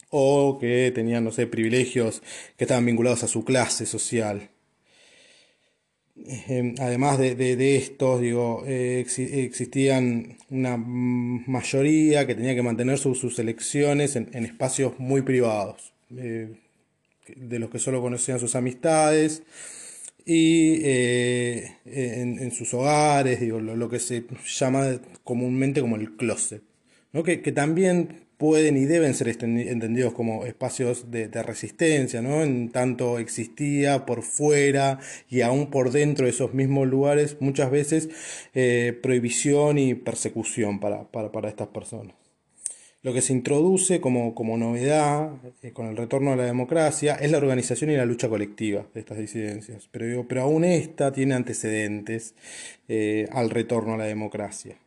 o 0.09 0.57
que 0.59 0.91
tenían, 0.91 1.23
no 1.23 1.31
sé, 1.31 1.45
privilegios 1.45 2.23
que 2.57 2.63
estaban 2.63 2.83
vinculados 2.87 3.23
a 3.23 3.27
su 3.27 3.45
clase 3.45 3.85
social. 3.85 4.49
Eh, 6.27 6.75
además 6.79 7.17
de, 7.17 7.35
de, 7.35 7.75
estos, 7.75 8.21
digo, 8.21 8.63
eh, 8.65 8.99
existían 8.99 10.37
una 10.49 10.77
mayoría 10.77 12.27
que 12.27 12.35
tenía 12.35 12.55
que 12.55 12.61
mantener 12.61 12.97
sus 12.97 13.39
elecciones 13.39 14.15
en, 14.15 14.29
en, 14.33 14.45
espacios 14.45 14.99
muy 14.99 15.21
privados, 15.21 15.93
de 16.09 17.59
los 17.59 17.69
que 17.69 17.79
solo 17.79 18.01
conocían 18.01 18.39
sus 18.39 18.55
amistades, 18.55 19.43
y 20.29 20.81
eh, 20.83 21.77
en, 21.85 22.51
sus 22.51 22.71
hogares, 22.75 23.39
digo, 23.39 23.59
lo, 23.59 23.89
que 23.89 23.99
se 23.99 24.25
llama 24.45 24.99
comúnmente 25.23 25.81
como 25.81 25.95
el 25.95 26.15
closet, 26.15 26.61
¿no? 27.13 27.23
que, 27.23 27.37
también 27.51 28.25
pueden 28.39 28.77
y 28.77 28.85
deben 28.85 29.13
ser 29.15 29.27
entendidos 29.27 30.13
como 30.13 30.45
espacios 30.45 31.11
de, 31.11 31.27
resistencia, 31.43 32.21
¿no? 32.21 32.41
en 32.41 32.69
tanto 32.69 33.19
existía 33.19 34.05
por 34.05 34.23
fuera 34.23 34.99
y 35.29 35.41
aún 35.41 35.69
por 35.69 35.91
dentro 35.91 36.23
de 36.23 36.31
esos 36.31 36.53
mismos 36.53 36.87
lugares 36.87 37.35
muchas 37.41 37.69
veces 37.69 38.07
eh, 38.53 38.97
prohibición 39.03 39.77
y 39.77 39.93
persecución 39.93 40.79
para, 40.79 41.03
para, 41.11 41.33
para 41.33 41.49
estas 41.49 41.67
personas. 41.67 42.15
Lo 43.01 43.13
que 43.13 43.21
se 43.21 43.33
introduce 43.33 43.99
como, 43.99 44.33
como 44.33 44.55
novedad 44.55 45.33
eh, 45.61 45.73
con 45.73 45.87
el 45.87 45.97
retorno 45.97 46.31
a 46.31 46.37
la 46.37 46.45
democracia 46.45 47.15
es 47.15 47.31
la 47.31 47.39
organización 47.39 47.91
y 47.91 47.97
la 47.97 48.05
lucha 48.05 48.29
colectiva 48.29 48.87
de 48.93 49.01
estas 49.01 49.17
disidencias. 49.17 49.89
Pero, 49.91 50.25
pero 50.29 50.43
aún 50.43 50.63
esta 50.63 51.11
tiene 51.11 51.33
antecedentes 51.33 52.35
eh, 52.87 53.27
al 53.33 53.49
retorno 53.49 53.95
a 53.95 53.97
la 53.97 54.05
democracia. 54.05 54.77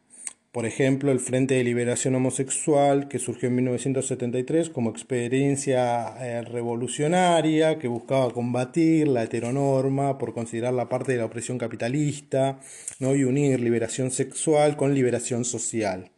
Por 0.52 0.66
ejemplo, 0.66 1.10
el 1.12 1.18
Frente 1.18 1.54
de 1.54 1.64
Liberación 1.64 2.14
Homosexual, 2.14 3.08
que 3.08 3.18
surgió 3.18 3.48
en 3.48 3.54
1973 3.54 4.68
como 4.68 4.90
experiencia 4.90 6.14
eh, 6.20 6.42
revolucionaria 6.42 7.78
que 7.78 7.88
buscaba 7.88 8.30
combatir 8.30 9.08
la 9.08 9.22
heteronorma 9.22 10.18
por 10.18 10.34
considerarla 10.34 10.90
parte 10.90 11.12
de 11.12 11.18
la 11.18 11.24
opresión 11.24 11.56
capitalista 11.56 12.60
¿no? 12.98 13.14
y 13.14 13.24
unir 13.24 13.60
liberación 13.60 14.10
sexual 14.10 14.76
con 14.76 14.94
liberación 14.94 15.46
social. 15.46 16.10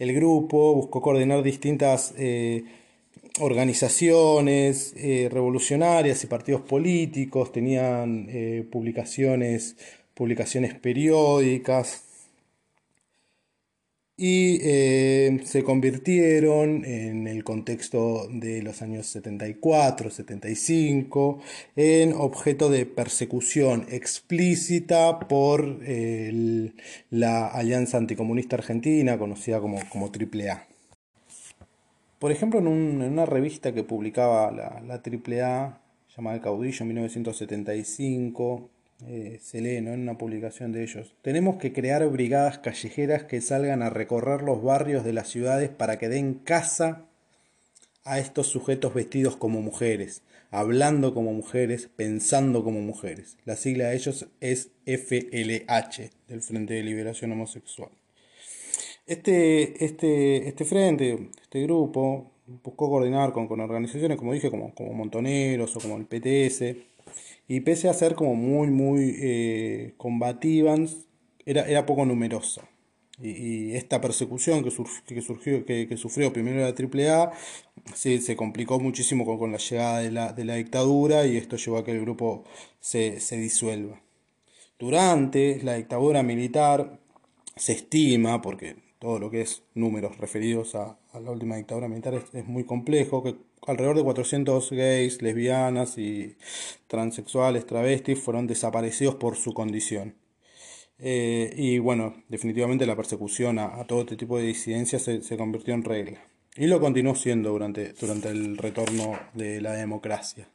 El 0.00 0.14
grupo 0.14 0.74
buscó 0.74 1.00
coordinar 1.00 1.44
distintas 1.44 2.12
eh, 2.18 2.64
organizaciones 3.38 4.94
eh, 4.96 5.28
revolucionarias 5.30 6.24
y 6.24 6.26
partidos 6.26 6.62
políticos, 6.62 7.52
tenían 7.52 8.28
publicaciones, 8.68 9.76
publicaciones 10.14 10.74
periódicas, 10.74 12.09
y 14.22 14.58
eh, 14.62 15.40
se 15.44 15.64
convirtieron 15.64 16.84
en 16.84 17.26
el 17.26 17.42
contexto 17.42 18.28
de 18.30 18.60
los 18.60 18.82
años 18.82 19.06
74, 19.06 20.10
75 20.10 21.40
en 21.74 22.12
objeto 22.12 22.68
de 22.68 22.84
persecución 22.84 23.86
explícita 23.88 25.20
por 25.20 25.80
la 27.08 27.46
Alianza 27.46 27.96
Anticomunista 27.96 28.56
Argentina, 28.56 29.16
conocida 29.16 29.58
como, 29.58 29.78
como 29.88 30.10
AAA. 30.10 30.66
Por 32.18 32.30
ejemplo, 32.30 32.60
en, 32.60 32.66
una 32.66 33.24
revista 33.24 33.72
que 33.72 33.84
publicaba 33.84 34.50
la, 34.50 34.82
la 34.86 35.00
AAA, 35.02 35.80
llamada 36.14 36.42
Caudillo 36.42 36.82
en 36.82 36.88
1975, 36.88 38.68
eh, 39.06 39.38
se 39.42 39.60
lee 39.60 39.76
en 39.76 39.88
una 39.88 40.18
publicación 40.18 40.72
de 40.72 40.82
ellos. 40.82 41.14
Tenemos 41.22 41.56
que 41.56 41.72
crear 41.72 42.06
brigadas 42.08 42.58
callejeras 42.58 43.24
que 43.24 43.40
salgan 43.40 43.82
a 43.82 43.90
recorrer 43.90 44.42
los 44.42 44.62
barrios 44.62 45.04
de 45.04 45.12
las 45.12 45.28
ciudades 45.28 45.70
para 45.70 45.98
que 45.98 46.08
den 46.08 46.34
casa 46.34 47.06
a 48.04 48.18
estos 48.18 48.48
sujetos 48.48 48.94
vestidos 48.94 49.36
como 49.36 49.60
mujeres, 49.62 50.22
hablando 50.50 51.14
como 51.14 51.32
mujeres, 51.32 51.88
pensando 51.94 52.64
como 52.64 52.80
mujeres. 52.80 53.36
La 53.44 53.56
sigla 53.56 53.88
de 53.88 53.96
ellos 53.96 54.26
es 54.40 54.70
FLH, 54.86 56.10
del 56.28 56.42
Frente 56.42 56.74
de 56.74 56.82
Liberación 56.82 57.32
Homosexual. 57.32 57.90
Este, 59.06 59.84
este, 59.84 60.48
este 60.48 60.64
frente, 60.64 61.30
este 61.42 61.62
grupo, 61.62 62.30
buscó 62.62 62.88
coordinar 62.88 63.32
con, 63.32 63.48
con 63.48 63.60
organizaciones, 63.60 64.18
como 64.18 64.32
dije, 64.32 64.50
como, 64.50 64.74
como 64.74 64.92
Montoneros 64.92 65.76
o 65.76 65.80
como 65.80 65.96
el 65.96 66.06
PTS, 66.06 66.76
y 67.50 67.62
pese 67.62 67.88
a 67.88 67.94
ser 67.94 68.14
como 68.14 68.36
muy, 68.36 68.68
muy 68.68 69.16
eh, 69.18 69.94
combativa, 69.96 70.76
era, 71.44 71.68
era 71.68 71.84
poco 71.84 72.06
numerosa. 72.06 72.62
Y, 73.20 73.72
esta 73.72 74.00
persecución 74.00 74.62
que, 74.62 74.70
que, 75.12 75.20
surgió, 75.20 75.66
que, 75.66 75.96
sufrió 75.96 76.32
primero 76.32 76.60
la 76.60 76.68
AAA 76.68 77.32
se, 77.92 78.20
se 78.20 78.36
complicó 78.36 78.78
muchísimo 78.78 79.26
con, 79.36 79.50
la 79.50 79.58
llegada 79.58 79.98
de 79.98 80.12
la, 80.12 80.32
de 80.32 80.44
la, 80.44 80.54
dictadura 80.54 81.26
y 81.26 81.36
esto 81.38 81.56
llevó 81.56 81.78
a 81.78 81.84
que 81.84 81.90
el 81.90 82.02
grupo 82.02 82.44
se, 82.78 83.18
se 83.18 83.36
disuelva. 83.36 84.00
Durante 84.78 85.60
la 85.64 85.74
dictadura 85.74 86.22
militar 86.22 87.00
se 87.56 87.72
estima, 87.72 88.42
porque 88.42 88.76
todo 89.00 89.18
lo 89.18 89.28
que 89.28 89.40
es 89.40 89.64
números 89.74 90.18
referidos 90.18 90.76
a, 90.76 91.00
la 91.14 91.32
última 91.32 91.56
dictadura 91.56 91.88
militar 91.88 92.14
es, 92.14 92.32
es, 92.32 92.46
muy 92.46 92.62
complejo, 92.62 93.24
que 93.24 93.34
alrededor 93.66 93.96
de 93.96 94.04
400 94.04 94.70
gays, 94.70 95.20
lesbianas 95.20 95.98
y 95.98 96.36
transexuales, 96.90 97.66
travestis 97.66 98.18
fueron 98.18 98.48
desaparecidos 98.48 99.14
por 99.14 99.36
su 99.36 99.54
condición. 99.54 100.16
Eh, 100.98 101.54
y 101.56 101.78
bueno, 101.78 102.24
definitivamente 102.28 102.84
la 102.84 102.96
persecución 102.96 103.60
a, 103.60 103.84
todo 103.86 104.00
este 104.00 104.16
tipo 104.16 104.36
de 104.36 104.44
disidencias 104.44 105.02
se, 105.02 105.22
se, 105.22 105.36
convirtió 105.36 105.72
en 105.72 105.84
regla. 105.84 106.20
Y 106.56 106.66
lo 106.66 106.80
continuó 106.80 107.14
siendo 107.14 107.50
durante, 107.50 107.92
durante 107.92 108.28
el 108.28 108.58
retorno 108.58 109.18
de 109.34 109.60
la 109.60 109.72
democracia 109.74 110.48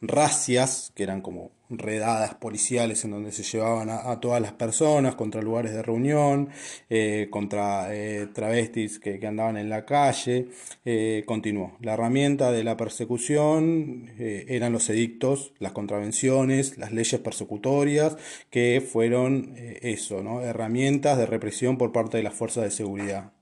racias, 0.00 0.92
que 0.94 1.02
eran 1.02 1.20
como 1.20 1.50
redadas 1.68 2.34
policiales 2.34 3.04
en 3.04 3.10
donde 3.10 3.32
se 3.32 3.42
llevaban 3.42 3.90
a, 3.90 4.20
todas 4.20 4.40
las 4.40 4.52
personas 4.52 5.14
contra 5.16 5.42
lugares 5.42 5.72
de 5.72 5.82
reunión, 5.82 6.50
eh, 6.88 7.28
contra 7.30 7.94
eh, 7.94 8.28
travestis 8.32 8.98
que, 8.98 9.24
andaban 9.26 9.56
en 9.56 9.68
la 9.68 9.84
calle, 9.84 10.48
eh, 10.84 11.24
continuó. 11.26 11.76
La 11.80 11.94
herramienta 11.94 12.52
de 12.52 12.62
la 12.62 12.76
persecución 12.76 14.12
eran 14.18 14.72
los 14.72 14.88
edictos, 14.90 15.52
las 15.58 15.72
contravenciones, 15.72 16.78
las 16.78 16.92
leyes 16.92 17.20
persecutorias, 17.20 18.16
que 18.50 18.80
fueron 18.80 19.54
eso, 19.56 20.22
¿no? 20.22 20.42
herramientas 20.42 21.18
de 21.18 21.26
represión 21.26 21.76
por 21.78 21.92
parte 21.92 22.18
de 22.18 22.22
las 22.22 22.34
fuerzas 22.34 22.64
de 22.64 22.70
seguridad 22.70 23.35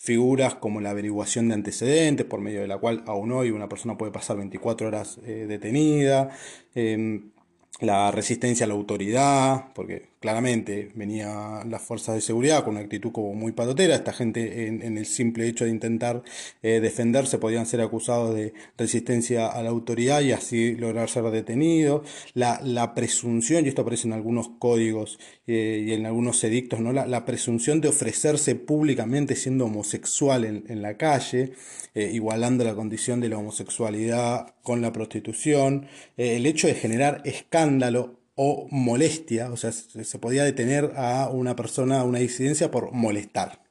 figuras 0.00 0.54
como 0.54 0.80
la 0.80 0.90
averiguación 0.90 1.48
de 1.48 1.54
antecedentes, 1.54 2.24
por 2.24 2.40
medio 2.40 2.62
de 2.62 2.66
la 2.66 2.78
cual 2.78 3.04
aún 3.06 3.32
hoy 3.32 3.50
una 3.50 3.68
persona 3.68 3.98
puede 3.98 4.10
pasar 4.10 4.38
24 4.38 4.88
horas 4.88 5.20
eh, 5.26 5.44
detenida, 5.46 6.30
em, 6.74 7.32
la 7.80 8.10
resistencia 8.10 8.64
a 8.64 8.68
la 8.68 8.74
autoridad, 8.74 9.66
porque 9.74 10.08
claramente 10.20 10.92
venía 10.94 11.64
las 11.66 11.80
fuerzas 11.80 12.14
de 12.14 12.20
seguridad 12.20 12.62
con 12.62 12.74
una 12.74 12.84
actitud 12.84 13.10
como 13.10 13.34
muy 13.34 13.52
patotera. 13.52 13.94
Esta 13.94 14.12
gente 14.12 14.66
en, 14.66 14.98
el 14.98 15.06
simple 15.06 15.48
hecho 15.48 15.64
de 15.64 15.70
intentar 15.70 16.22
eh, 16.62 16.80
defenderse 16.80 17.38
podían 17.38 17.64
ser 17.64 17.80
acusados 17.80 18.34
de 18.34 18.52
resistencia 18.76 19.46
a 19.46 19.62
la 19.62 19.70
autoridad 19.70 20.20
y 20.20 20.32
así 20.32 20.76
lograr 20.76 21.08
ser 21.08 21.24
detenidos. 21.30 22.06
La, 22.34 22.60
la 22.62 22.94
presunción, 22.94 23.64
y 23.64 23.68
esto 23.68 23.82
aparece 23.82 24.08
en 24.08 24.12
algunos 24.12 24.50
códigos 24.58 25.18
eh, 25.46 25.84
y 25.86 25.92
en 25.94 26.04
algunos 26.04 26.44
edictos, 26.44 26.80
¿no? 26.80 26.92
La, 26.92 27.24
presunción 27.24 27.80
de 27.80 27.88
ofrecerse 27.88 28.54
públicamente 28.54 29.36
siendo 29.36 29.66
homosexual 29.66 30.44
en, 30.44 30.82
la 30.82 30.96
calle, 30.96 31.52
eh, 31.94 32.10
igualando 32.12 32.64
la 32.64 32.74
condición 32.74 33.20
de 33.20 33.28
la 33.28 33.38
homosexualidad 33.38 34.54
con 34.62 34.80
la 34.80 34.92
prostitución, 34.92 35.86
el 36.16 36.46
hecho 36.46 36.66
de 36.66 36.74
generar 36.74 37.22
escándalo 37.24 38.19
o 38.34 38.68
molestia, 38.70 39.50
o 39.52 39.56
sea, 39.56 39.72
se 39.72 40.18
podía 40.18 40.44
detener 40.44 40.92
a 40.96 41.28
una 41.28 41.56
persona, 41.56 42.00
a 42.00 42.04
una 42.04 42.20
disidencia 42.20 42.70
por 42.70 42.92
molestar. 42.92 43.62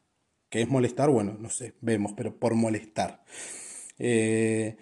¿Qué 0.50 0.62
es 0.62 0.70
molestar? 0.70 1.10
Bueno, 1.10 1.38
no 1.40 1.50
sé, 1.50 1.76
vemos, 1.82 2.14
pero 2.16 2.38
por 2.38 2.56
molestar. 2.56 3.24
Eh, 4.00 4.78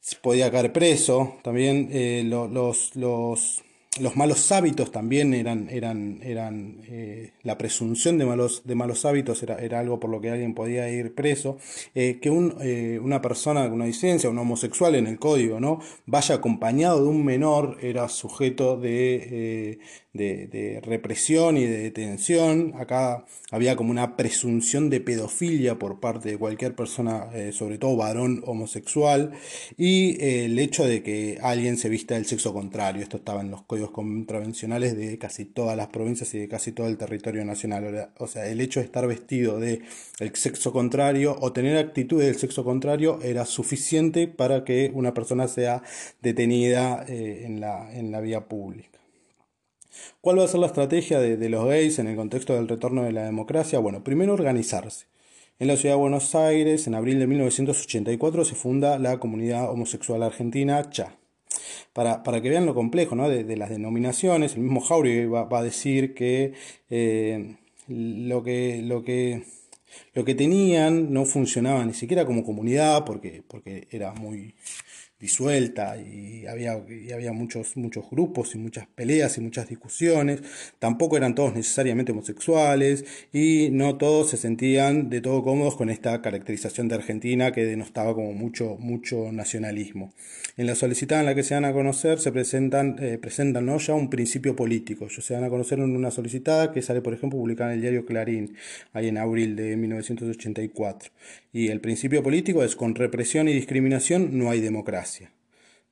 se 0.00 0.16
podía 0.16 0.50
caer 0.50 0.72
preso, 0.72 1.38
también 1.42 1.88
eh, 1.92 2.24
los, 2.24 2.96
los 2.96 3.62
los 3.98 4.14
malos 4.14 4.52
hábitos 4.52 4.92
también 4.92 5.34
eran, 5.34 5.68
eran, 5.68 6.20
eran 6.22 6.80
eh, 6.86 7.32
la 7.42 7.58
presunción 7.58 8.18
de 8.18 8.24
malos, 8.24 8.62
de 8.64 8.76
malos 8.76 9.04
hábitos 9.04 9.42
era, 9.42 9.56
era, 9.56 9.80
algo 9.80 9.98
por 9.98 10.10
lo 10.10 10.20
que 10.20 10.30
alguien 10.30 10.54
podía 10.54 10.88
ir 10.88 11.12
preso. 11.12 11.58
Eh, 11.96 12.20
que 12.22 12.30
un, 12.30 12.54
eh, 12.60 13.00
una 13.02 13.20
persona 13.20 13.64
con 13.64 13.72
una 13.72 13.86
disidencia, 13.86 14.30
un 14.30 14.38
homosexual 14.38 14.94
en 14.94 15.08
el 15.08 15.18
código, 15.18 15.58
¿no? 15.58 15.80
vaya 16.06 16.36
acompañado 16.36 17.02
de 17.02 17.08
un 17.08 17.24
menor 17.24 17.78
era 17.82 18.08
sujeto 18.08 18.76
de, 18.76 19.80
de, 20.12 20.80
represión 20.84 21.56
y 21.56 21.64
de 21.64 21.78
detención. 21.78 22.74
Acá 22.76 23.24
había 23.50 23.74
como 23.74 23.90
una 23.90 24.16
presunción 24.16 24.88
de 24.88 25.00
pedofilia 25.00 25.80
por 25.80 25.98
parte 25.98 26.30
de 26.30 26.38
cualquier 26.38 26.76
persona, 26.76 27.28
sobre 27.52 27.78
todo 27.78 27.96
varón 27.96 28.42
homosexual, 28.46 29.32
y 29.76 30.22
el 30.24 30.58
hecho 30.58 30.84
de 30.84 31.02
que 31.02 31.38
alguien 31.42 31.76
se 31.76 31.88
vista 31.88 32.14
del 32.14 32.26
sexo 32.26 32.52
contrario. 32.52 33.02
Esto 33.02 33.16
estaba 33.16 33.40
en 33.40 33.50
los 33.50 33.62
códigos 33.62 33.79
contravencionales 33.88 34.94
de 34.94 35.16
casi 35.16 35.46
todas 35.46 35.78
las 35.78 35.88
provincias 35.88 36.34
y 36.34 36.38
de 36.38 36.48
casi 36.48 36.72
todo 36.72 36.88
el 36.88 36.98
territorio 36.98 37.42
nacional. 37.46 38.10
O 38.18 38.26
sea, 38.26 38.46
el 38.46 38.60
hecho 38.60 38.80
de 38.80 38.84
estar 38.84 39.06
vestido 39.06 39.58
del 39.58 39.82
sexo 40.34 40.72
contrario 40.72 41.36
o 41.40 41.54
tener 41.54 41.78
actitudes 41.78 42.26
del 42.26 42.36
sexo 42.36 42.64
contrario 42.64 43.18
era 43.22 43.46
suficiente 43.46 44.28
para 44.28 44.64
que 44.64 44.90
una 44.92 45.14
persona 45.14 45.48
sea 45.48 45.82
detenida 46.20 47.06
eh, 47.08 47.44
en, 47.46 47.60
la, 47.60 47.90
en 47.96 48.12
la 48.12 48.20
vía 48.20 48.46
pública. 48.46 49.00
¿Cuál 50.20 50.38
va 50.38 50.44
a 50.44 50.48
ser 50.48 50.60
la 50.60 50.66
estrategia 50.66 51.18
de, 51.18 51.48
los 51.48 51.64
gays 51.64 51.98
en 51.98 52.06
el 52.06 52.16
contexto 52.16 52.54
del 52.54 52.68
retorno 52.68 53.04
de 53.04 53.12
la 53.12 53.24
democracia? 53.24 53.78
Bueno, 53.78 54.04
primero 54.04 54.34
organizarse. 54.34 55.06
En 55.58 55.68
la 55.68 55.76
ciudad 55.76 55.94
de 55.94 56.00
Buenos 56.00 56.34
Aires, 56.34 56.86
en 56.86 56.94
abril 56.94 57.18
de 57.18 57.26
1984, 57.26 58.44
se 58.44 58.54
funda 58.54 58.98
la 58.98 59.18
comunidad 59.18 59.70
homosexual 59.70 60.22
argentina 60.22 60.90
CHA. 60.90 61.19
Para, 61.92 62.22
para 62.22 62.40
que 62.40 62.50
vean 62.50 62.66
lo 62.66 62.74
complejo 62.74 63.14
¿no? 63.14 63.28
de, 63.28 63.56
las 63.56 63.70
denominaciones, 63.70 64.54
el 64.54 64.60
mismo 64.62 64.80
Jauregui 64.80 65.26
va, 65.26 65.46
a 65.50 65.62
decir 65.62 66.14
que, 66.14 66.54
eh, 66.90 67.56
lo 67.88 68.42
que 68.42 68.82
lo 68.82 69.02
que 69.02 69.42
lo 70.14 70.24
que 70.24 70.34
tenían 70.34 71.12
no 71.12 71.24
funcionaba 71.24 71.84
ni 71.84 71.94
siquiera 71.94 72.24
como 72.24 72.44
comunidad 72.44 73.04
porque, 73.04 73.42
porque 73.46 73.88
era 73.90 74.12
muy, 74.12 74.54
disuelta 75.20 75.96
y 75.98 76.46
había, 76.46 76.72
había 76.72 77.32
muchos, 77.32 77.76
muchos 77.76 78.08
grupos 78.10 78.54
y 78.54 78.58
muchas 78.58 78.86
peleas 78.86 79.36
y 79.36 79.42
muchas 79.42 79.68
discusiones. 79.68 80.42
Tampoco 80.78 81.16
eran 81.16 81.34
todos 81.34 81.54
necesariamente 81.54 82.12
homosexuales 82.12 83.04
y 83.32 83.68
no 83.70 83.96
todos 83.96 84.30
se 84.30 84.36
sentían 84.38 85.10
de 85.10 85.20
todo 85.20 85.42
cómodos 85.42 85.76
con 85.76 85.90
esta 85.90 86.22
caracterización 86.22 86.88
de 86.88 86.94
Argentina 86.94 87.52
que 87.52 87.64
denostaba 87.64 88.14
como 88.14 88.32
mucho, 88.32 88.76
mucho 88.78 89.30
nacionalismo. 89.30 90.12
En 90.56 90.66
la 90.66 90.74
solicitada 90.74 91.20
en 91.20 91.26
la 91.26 91.34
que 91.34 91.42
se 91.42 91.54
van 91.54 91.64
a 91.64 91.72
conocer 91.72 92.18
se 92.18 92.32
presentan, 92.32 92.96
eh, 93.00 93.18
presentan 93.18 93.66
¿no? 93.66 93.78
ya 93.78 93.94
un 93.94 94.10
principio 94.10 94.56
político. 94.56 95.06
Ellos 95.06 95.24
se 95.24 95.34
van 95.34 95.44
a 95.44 95.48
conocer 95.48 95.78
en 95.78 95.96
una 95.96 96.10
solicitada 96.10 96.72
que 96.72 96.82
sale, 96.82 97.00
por 97.00 97.14
ejemplo, 97.14 97.38
publicada 97.38 97.70
en 97.70 97.76
el 97.76 97.82
diario 97.82 98.04
Clarín, 98.04 98.56
ahí 98.92 99.08
en 99.08 99.18
abril 99.18 99.56
de 99.56 99.76
1984. 99.76 101.10
Y 101.52 101.68
el 101.68 101.80
principio 101.80 102.22
político 102.22 102.62
es 102.62 102.76
con 102.76 102.94
represión 102.94 103.48
y 103.48 103.52
discriminación 103.52 104.38
no 104.38 104.50
hay 104.50 104.60
democracia. 104.60 105.09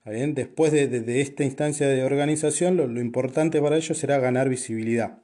Después 0.05 0.73
de, 0.73 1.21
esta 1.21 1.45
instancia 1.45 1.87
de 1.87 2.03
organización, 2.03 2.77
lo, 2.77 3.01
importante 3.01 3.61
para 3.61 3.77
ellos 3.77 3.99
será 3.99 4.19
ganar 4.19 4.49
visibilidad 4.49 5.19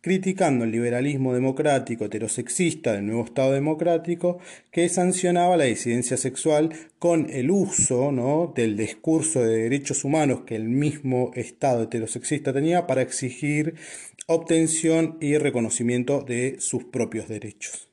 criticando 0.00 0.64
el 0.64 0.70
liberalismo 0.70 1.34
democrático 1.34 2.04
heterosexista 2.04 2.92
del 2.92 3.06
nuevo 3.06 3.24
Estado 3.24 3.52
democrático 3.52 4.38
que 4.70 4.88
sancionaba 4.88 5.56
la 5.56 5.64
disidencia 5.64 6.16
sexual 6.16 6.70
con 7.00 7.28
el 7.30 7.50
uso 7.50 8.52
del 8.54 8.76
discurso 8.76 9.42
de 9.42 9.64
derechos 9.64 10.04
humanos 10.04 10.42
que 10.46 10.54
el 10.54 10.68
mismo 10.68 11.32
Estado 11.34 11.82
heterosexista 11.82 12.52
tenía 12.52 12.86
para 12.86 13.02
exigir 13.02 13.74
obtención 14.26 15.18
y 15.20 15.36
reconocimiento 15.36 16.22
de 16.22 16.56
sus 16.60 16.84
propios 16.84 17.28
derechos. 17.28 17.88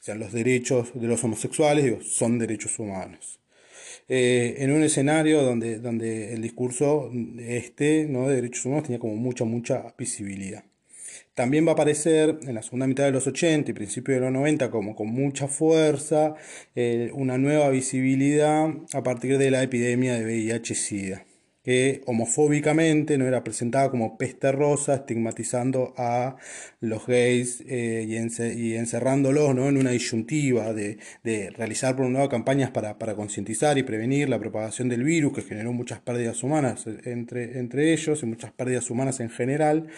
O 0.00 0.02
sea, 0.04 0.16
los 0.16 0.32
derechos 0.32 0.90
de 0.94 1.06
los 1.06 1.22
homosexuales 1.22 2.12
son 2.12 2.38
derechos 2.38 2.78
humanos. 2.78 3.38
Eh, 4.08 4.56
en 4.58 4.70
un 4.72 4.82
escenario 4.82 5.42
donde, 5.42 5.78
donde 5.78 6.34
el 6.34 6.42
discurso 6.42 7.10
este 7.38 8.06
¿no? 8.08 8.28
de 8.28 8.36
derechos 8.36 8.66
humanos 8.66 8.84
tenía 8.84 8.98
como 8.98 9.16
mucha, 9.16 9.44
mucha 9.44 9.94
visibilidad. 9.98 10.64
También 11.34 11.66
va 11.66 11.70
a 11.70 11.72
aparecer 11.74 12.38
en 12.42 12.54
la 12.54 12.62
segunda 12.62 12.86
mitad 12.86 13.04
de 13.04 13.12
los 13.12 13.26
80 13.26 13.70
y 13.70 13.74
principios 13.74 14.16
de 14.16 14.20
los 14.20 14.32
90 14.32 14.70
como 14.70 14.94
con 14.94 15.08
mucha 15.08 15.48
fuerza 15.48 16.34
eh, 16.76 17.10
una 17.14 17.38
nueva 17.38 17.70
visibilidad 17.70 18.68
a 18.92 19.02
partir 19.02 19.38
de 19.38 19.50
la 19.50 19.62
epidemia 19.62 20.14
de 20.14 20.24
VIH-Sida 20.24 21.24
que 21.64 22.02
homofóbicamente 22.06 23.16
no 23.16 23.26
era 23.26 23.42
presentada 23.42 23.90
como 23.90 24.18
peste 24.18 24.52
rosa, 24.52 24.96
estigmatizando 24.96 25.94
a 25.96 26.36
los 26.80 27.06
gays 27.06 27.64
eh, 27.66 28.04
y, 28.06 28.74
encerrándolos 28.74 29.54
¿no? 29.54 29.68
en 29.70 29.78
una 29.78 29.90
disyuntiva 29.90 30.74
de, 30.74 30.98
realizar 31.56 31.96
por 31.96 32.04
un 32.04 32.12
lado 32.12 32.28
campañas 32.28 32.70
para, 32.70 32.96
concientizar 33.16 33.78
y 33.78 33.82
prevenir 33.82 34.28
la 34.28 34.38
propagación 34.38 34.90
del 34.90 35.04
virus, 35.04 35.32
que 35.32 35.42
generó 35.42 35.72
muchas 35.72 36.00
pérdidas 36.00 36.42
humanas 36.42 36.86
entre, 37.04 37.58
entre 37.58 37.94
ellos 37.94 38.22
y 38.22 38.26
muchas 38.26 38.52
pérdidas 38.52 38.90
humanas 38.90 39.20
en 39.20 39.30
general, 39.30 39.88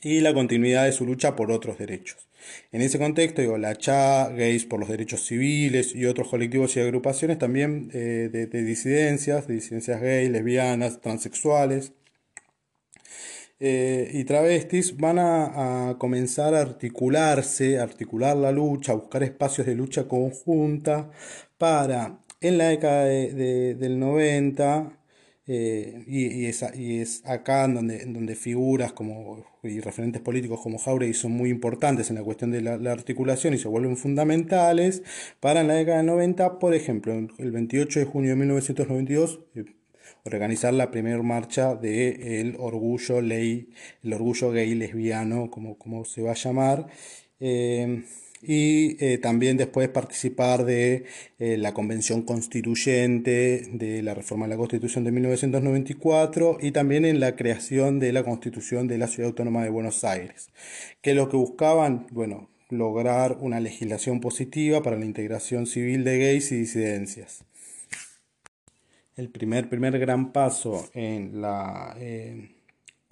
y 0.00 0.20
la 0.20 0.34
continuidad 0.34 0.84
de 0.84 0.92
su 0.92 1.06
lucha 1.06 1.36
por 1.36 1.52
otros 1.52 1.78
derechos. 1.78 2.28
En 2.72 2.82
ese 2.82 2.98
contexto, 2.98 3.42
digo, 3.42 3.58
la 3.58 3.74
CHA, 3.76 4.30
Gays 4.30 4.64
por 4.64 4.80
los 4.80 4.88
Derechos 4.88 5.26
Civiles 5.26 5.94
y 5.94 6.06
otros 6.06 6.28
colectivos 6.28 6.76
y 6.76 6.80
agrupaciones 6.80 7.38
también 7.38 7.90
eh, 7.92 8.28
de, 8.32 8.46
disidencias, 8.64 9.46
de 9.46 9.54
disidencias 9.54 10.00
gays, 10.00 10.30
lesbianas, 10.30 11.00
transexuales 11.00 11.92
eh, 13.60 14.10
y 14.12 14.24
travestis 14.24 14.96
van 14.96 15.18
a, 15.20 15.94
comenzar 15.98 16.54
a 16.54 16.62
articularse, 16.62 17.78
a 17.78 17.84
articular 17.84 18.36
la 18.36 18.50
lucha, 18.50 18.92
a 18.92 18.96
buscar 18.96 19.22
espacios 19.22 19.66
de 19.66 19.76
lucha 19.76 20.08
conjunta 20.08 21.10
para, 21.58 22.18
en 22.40 22.58
la 22.58 22.68
década 22.68 23.04
del 23.04 24.00
90, 24.00 24.98
eh, 25.46 26.04
y, 26.06 26.46
es, 26.46 26.64
y, 26.74 27.00
es, 27.00 27.22
acá 27.26 27.64
en 27.64 27.74
donde, 27.74 28.04
donde 28.06 28.36
figuras 28.36 28.92
como, 28.92 29.44
y 29.64 29.80
referentes 29.80 30.22
políticos 30.22 30.60
como 30.62 30.78
Jauregui 30.78 31.14
son 31.14 31.32
muy 31.32 31.50
importantes 31.50 32.10
en 32.10 32.16
la 32.16 32.22
cuestión 32.22 32.52
de 32.52 32.60
la, 32.60 32.92
articulación 32.92 33.54
y 33.54 33.58
se 33.58 33.66
vuelven 33.66 33.96
fundamentales 33.96 35.02
para 35.40 35.62
en 35.62 35.68
la 35.68 35.74
década 35.74 35.98
del 35.98 36.06
90, 36.06 36.60
por 36.60 36.74
ejemplo, 36.74 37.14
el 37.38 37.50
28 37.50 38.00
de 38.00 38.06
junio 38.06 38.30
de 38.30 38.36
1992, 38.36 39.40
eh, 39.56 39.64
organizar 40.24 40.74
la 40.74 40.92
primera 40.92 41.20
marcha 41.22 41.74
de 41.74 42.40
el 42.40 42.54
orgullo 42.58 43.20
ley, 43.20 43.70
el 44.04 44.12
orgullo 44.12 44.52
gay 44.52 44.74
lesbiano, 44.76 45.50
como, 45.50 45.76
como 45.76 46.04
se 46.04 46.22
va 46.22 46.32
a 46.32 46.34
llamar. 46.34 46.86
Eh, 47.40 48.04
y 48.42 48.96
eh, 49.04 49.18
también 49.18 49.56
después 49.56 49.88
participar 49.88 50.64
de 50.64 51.04
eh, 51.38 51.56
la 51.56 51.72
Convención 51.72 52.22
Constituyente 52.22 53.68
de 53.72 54.02
la 54.02 54.14
reforma 54.14 54.46
de 54.46 54.50
la 54.50 54.56
Constitución 54.56 55.04
de 55.04 55.12
1994 55.12 56.58
y 56.60 56.72
también 56.72 57.04
en 57.04 57.20
la 57.20 57.36
creación 57.36 58.00
de 58.00 58.12
la 58.12 58.24
Constitución 58.24 58.88
de 58.88 58.98
la 58.98 59.06
Ciudad 59.06 59.28
Autónoma 59.28 59.62
de 59.62 59.70
Buenos 59.70 60.02
Aires, 60.02 60.50
que 61.00 61.14
lo 61.14 61.28
que 61.28 61.36
buscaban, 61.36 62.06
bueno, 62.10 62.50
lograr 62.68 63.36
una 63.40 63.60
legislación 63.60 64.20
positiva 64.20 64.82
para 64.82 64.98
la 64.98 65.04
integración 65.04 65.66
civil 65.66 66.02
de 66.02 66.18
gays 66.18 66.50
y 66.50 66.56
disidencias. 66.56 67.44
El 69.14 69.28
primer, 69.28 69.68
primer 69.68 69.98
gran 69.98 70.32
paso 70.32 70.88
en 70.94 71.40
la... 71.40 71.94
Eh, 72.00 72.56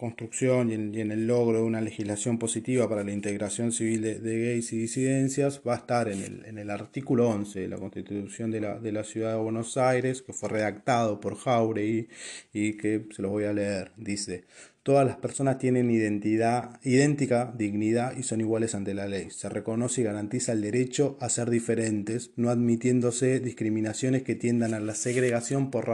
construcción 0.01 0.71
y 0.71 1.01
en, 1.01 1.13
el 1.13 1.27
logro 1.27 1.59
de 1.59 1.65
una 1.65 1.83
legislación 1.83 2.39
positiva 2.39 2.89
para 2.89 3.05
la 3.05 3.13
integración 3.13 3.71
civil 3.71 4.01
de, 4.01 4.19
gays 4.19 4.73
y 4.73 4.79
disidencias 4.79 5.61
va 5.67 5.75
a 5.75 5.77
estar 5.77 6.09
en 6.09 6.23
el, 6.23 6.45
en 6.47 6.57
el 6.57 6.71
artículo 6.71 7.29
11 7.29 7.61
de 7.61 7.69
la 7.69 7.77
Constitución 7.77 8.51
de 8.51 8.63
la, 8.63 8.79
de 8.79 8.93
la, 8.93 9.05
Ciudad 9.05 9.35
de 9.35 9.41
Buenos 9.41 9.77
Aires, 9.77 10.23
que 10.23 10.33
fue 10.33 10.49
redactado 10.49 11.21
por 11.21 11.37
Jauregui 11.37 12.09
y 12.55 12.79
que 12.79 13.09
se 13.15 13.21
los 13.21 13.31
voy 13.31 13.45
a 13.45 13.53
leer. 13.53 13.93
Dice, 13.99 14.45
Todas 14.83 15.07
las 15.07 15.19
personas 15.19 15.59
tienen 15.59 15.91
identidad 15.91 16.81
idéntica, 16.83 17.53
dignidad 17.55 18.17
y 18.17 18.23
son 18.23 18.41
iguales 18.41 18.75
ante 18.75 18.95
la 18.95 19.07
ley. 19.07 19.29
Se 19.29 19.51
reconoce 19.51 20.01
y 20.01 20.05
garantiza 20.05 20.53
el 20.53 20.63
derecho 20.63 21.19
a 21.21 21.29
ser 21.29 21.51
diferentes, 21.51 22.31
no 22.37 22.49
admitiéndose 22.49 23.41
discriminaciones 23.41 24.23
que 24.23 24.37
tiendan 24.37 24.73
a 24.73 24.81
la 24.81 24.95
segregación 24.95 25.71
por, 25.71 25.85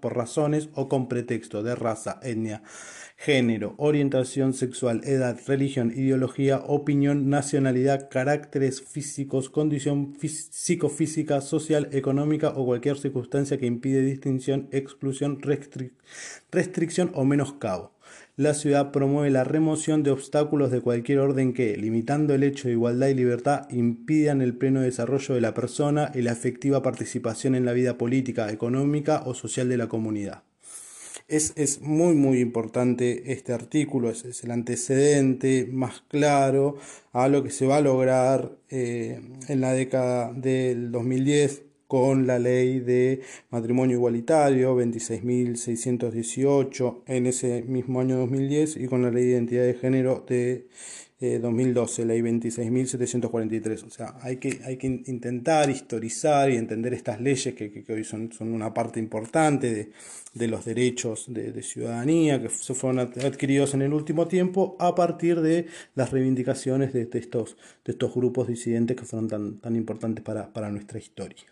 por 0.00 0.16
razones 0.16 0.70
o 0.72 0.88
con 0.88 1.06
pretexto 1.06 1.62
de 1.62 1.74
raza, 1.74 2.18
etnia, 2.22 2.62
género, 3.18 3.74
orientación 3.76 4.54
sexual, 4.54 5.02
edad, 5.04 5.38
religión, 5.46 5.92
ideología, 5.94 6.60
opinión, 6.60 7.28
nacionalidad, 7.28 8.08
caracteres 8.08 8.80
físicos, 8.80 9.50
condición 9.50 10.16
psicofísica, 10.18 11.42
social, 11.42 11.90
económica 11.92 12.54
o 12.56 12.64
cualquier 12.64 12.96
circunstancia 12.96 13.58
que 13.58 13.66
impide 13.66 14.00
distinción, 14.00 14.70
exclusión, 14.72 15.42
restricción 16.50 17.10
o 17.12 17.26
menoscabo 17.26 17.99
la 18.40 18.54
ciudad 18.54 18.90
promueve 18.90 19.28
la 19.28 19.44
remoción 19.44 20.02
de 20.02 20.12
obstáculos 20.12 20.70
de 20.70 20.80
cualquier 20.80 21.18
orden 21.18 21.52
que, 21.52 21.76
limitando 21.76 22.32
el 22.32 22.42
hecho 22.42 22.68
de 22.68 22.72
igualdad 22.72 23.08
y 23.08 23.14
libertad, 23.14 23.68
impidan 23.68 24.40
el 24.40 24.54
pleno 24.54 24.80
desarrollo 24.80 25.34
de 25.34 25.42
la 25.42 25.52
persona 25.52 26.10
y 26.14 26.22
la 26.22 26.32
efectiva 26.32 26.82
participación 26.82 27.54
en 27.54 27.66
la 27.66 27.74
vida 27.74 27.98
política, 27.98 28.50
económica 28.50 29.24
o 29.26 29.34
social 29.34 29.68
de 29.68 29.76
la 29.76 29.88
comunidad. 29.88 30.42
Es, 31.28 31.82
muy 31.82 32.14
muy 32.14 32.40
importante 32.40 33.30
este 33.30 33.52
artículo, 33.52 34.08
es, 34.08 34.42
el 34.42 34.52
antecedente 34.52 35.68
más 35.70 36.02
claro 36.08 36.78
a 37.12 37.28
lo 37.28 37.42
que 37.42 37.50
se 37.50 37.66
va 37.66 37.76
a 37.76 37.82
lograr 37.82 38.52
eh, 38.70 39.20
en 39.48 39.60
la 39.60 39.74
década 39.74 40.32
del 40.32 40.90
2010 40.90 41.69
con 41.90 42.26
la 42.28 42.38
ley 42.38 42.78
de 42.78 43.20
matrimonio 43.50 43.96
igualitario 43.96 44.78
26.618 44.78 47.02
en 47.08 47.26
ese 47.26 47.62
mismo 47.62 48.00
año 48.00 48.16
2010 48.18 48.76
y 48.76 48.86
con 48.86 49.02
la 49.02 49.10
ley 49.10 49.24
de 49.24 49.30
identidad 49.32 49.64
de 49.64 49.74
género 49.74 50.24
de 50.28 50.68
2012, 51.18 52.02
eh, 52.02 52.04
ley 52.04 52.20
26.743. 52.20 53.82
O 53.82 53.90
sea, 53.90 54.14
hay 54.22 54.36
que, 54.36 54.60
hay 54.64 54.76
que 54.76 54.86
intentar 54.86 55.68
historizar 55.68 56.52
y 56.52 56.58
entender 56.58 56.94
estas 56.94 57.20
leyes 57.20 57.56
que, 57.56 57.84
hoy 57.88 58.04
son, 58.04 58.32
son, 58.32 58.54
una 58.54 58.72
parte 58.72 59.00
importante 59.00 59.90
de, 60.32 60.46
los 60.46 60.64
derechos 60.64 61.24
de, 61.26 61.60
ciudadanía 61.64 62.40
que 62.40 62.50
se 62.50 62.74
fueron 62.74 63.00
adquiridos 63.00 63.74
en 63.74 63.82
el 63.82 63.92
último 63.92 64.28
tiempo 64.28 64.76
a 64.78 64.94
partir 64.94 65.40
de 65.40 65.66
las 65.96 66.12
reivindicaciones 66.12 66.92
de, 66.92 67.08
estos, 67.14 67.56
de 67.84 67.90
estos 67.90 68.14
grupos 68.14 68.46
disidentes 68.46 68.96
que 68.96 69.04
fueron 69.04 69.28
tan, 69.28 69.58
tan 69.58 69.74
importantes 69.74 70.22
para, 70.22 70.52
para 70.52 70.70
nuestra 70.70 71.00
historia. 71.00 71.46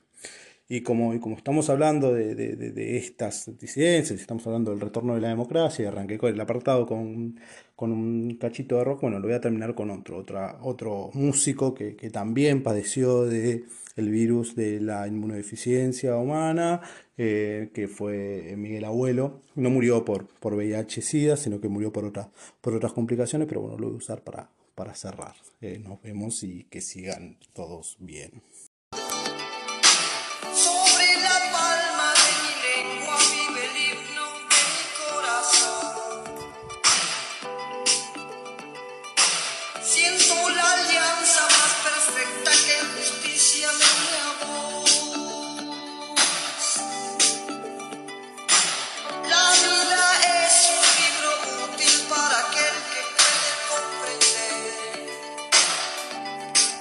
Y 0.71 0.83
como, 0.83 1.19
como 1.21 1.37
estamos 1.37 1.71
hablando 1.71 2.13
de, 2.13 2.97
estas 2.99 3.59
disidencias, 3.59 4.21
estamos 4.21 4.47
hablando 4.47 4.71
del 4.71 4.81
retorno 4.81 5.15
de 5.15 5.23
la 5.23 5.29
democracia, 5.29 5.85
y 5.85 5.89
arranqué 5.89 6.19
con 6.19 6.31
el 6.31 6.39
apartado 6.39 6.87
con, 6.87 7.39
un 7.79 8.37
cachito 8.39 8.77
de 8.77 8.85
rock, 8.85 9.01
bueno, 9.01 9.19
lo 9.19 9.27
voy 9.27 9.35
a 9.35 9.41
terminar 9.41 9.75
con 9.75 9.91
otro, 9.91 10.19
otra, 10.19 10.59
otro 10.61 11.11
músico 11.15 11.73
que, 11.73 11.95
también 12.11 12.63
padeció 12.63 13.25
de 13.25 13.65
el 13.97 14.11
virus 14.11 14.55
de 14.57 14.81
la 14.81 15.09
inmunodeficiencia 15.09 16.17
humana, 16.17 16.83
eh, 17.17 17.71
que 17.73 17.89
fue 17.89 18.55
Miguel 18.57 18.85
Abuelo. 18.85 19.41
No 19.57 19.71
murió 19.71 20.05
por, 20.05 20.27
por 20.27 20.55
VIH-Sida, 20.55 21.37
sino 21.37 21.61
que 21.61 21.69
murió 21.69 21.93
por, 21.93 22.13
por 22.61 22.75
otras 22.75 22.93
complicaciones, 22.93 23.49
pero 23.49 23.63
bueno, 23.63 23.79
lo 23.79 23.87
voy 23.87 23.95
a 23.95 23.99
usar 23.99 24.23
para, 24.23 24.51
para 24.75 24.95
cerrar. 24.95 25.35
Eh, 25.61 25.81
nos 25.83 26.01
vemos 26.03 26.45
y 26.45 26.65
que 26.65 26.81
sigan 26.81 27.39
todos 27.55 27.97
bien. 27.99 28.43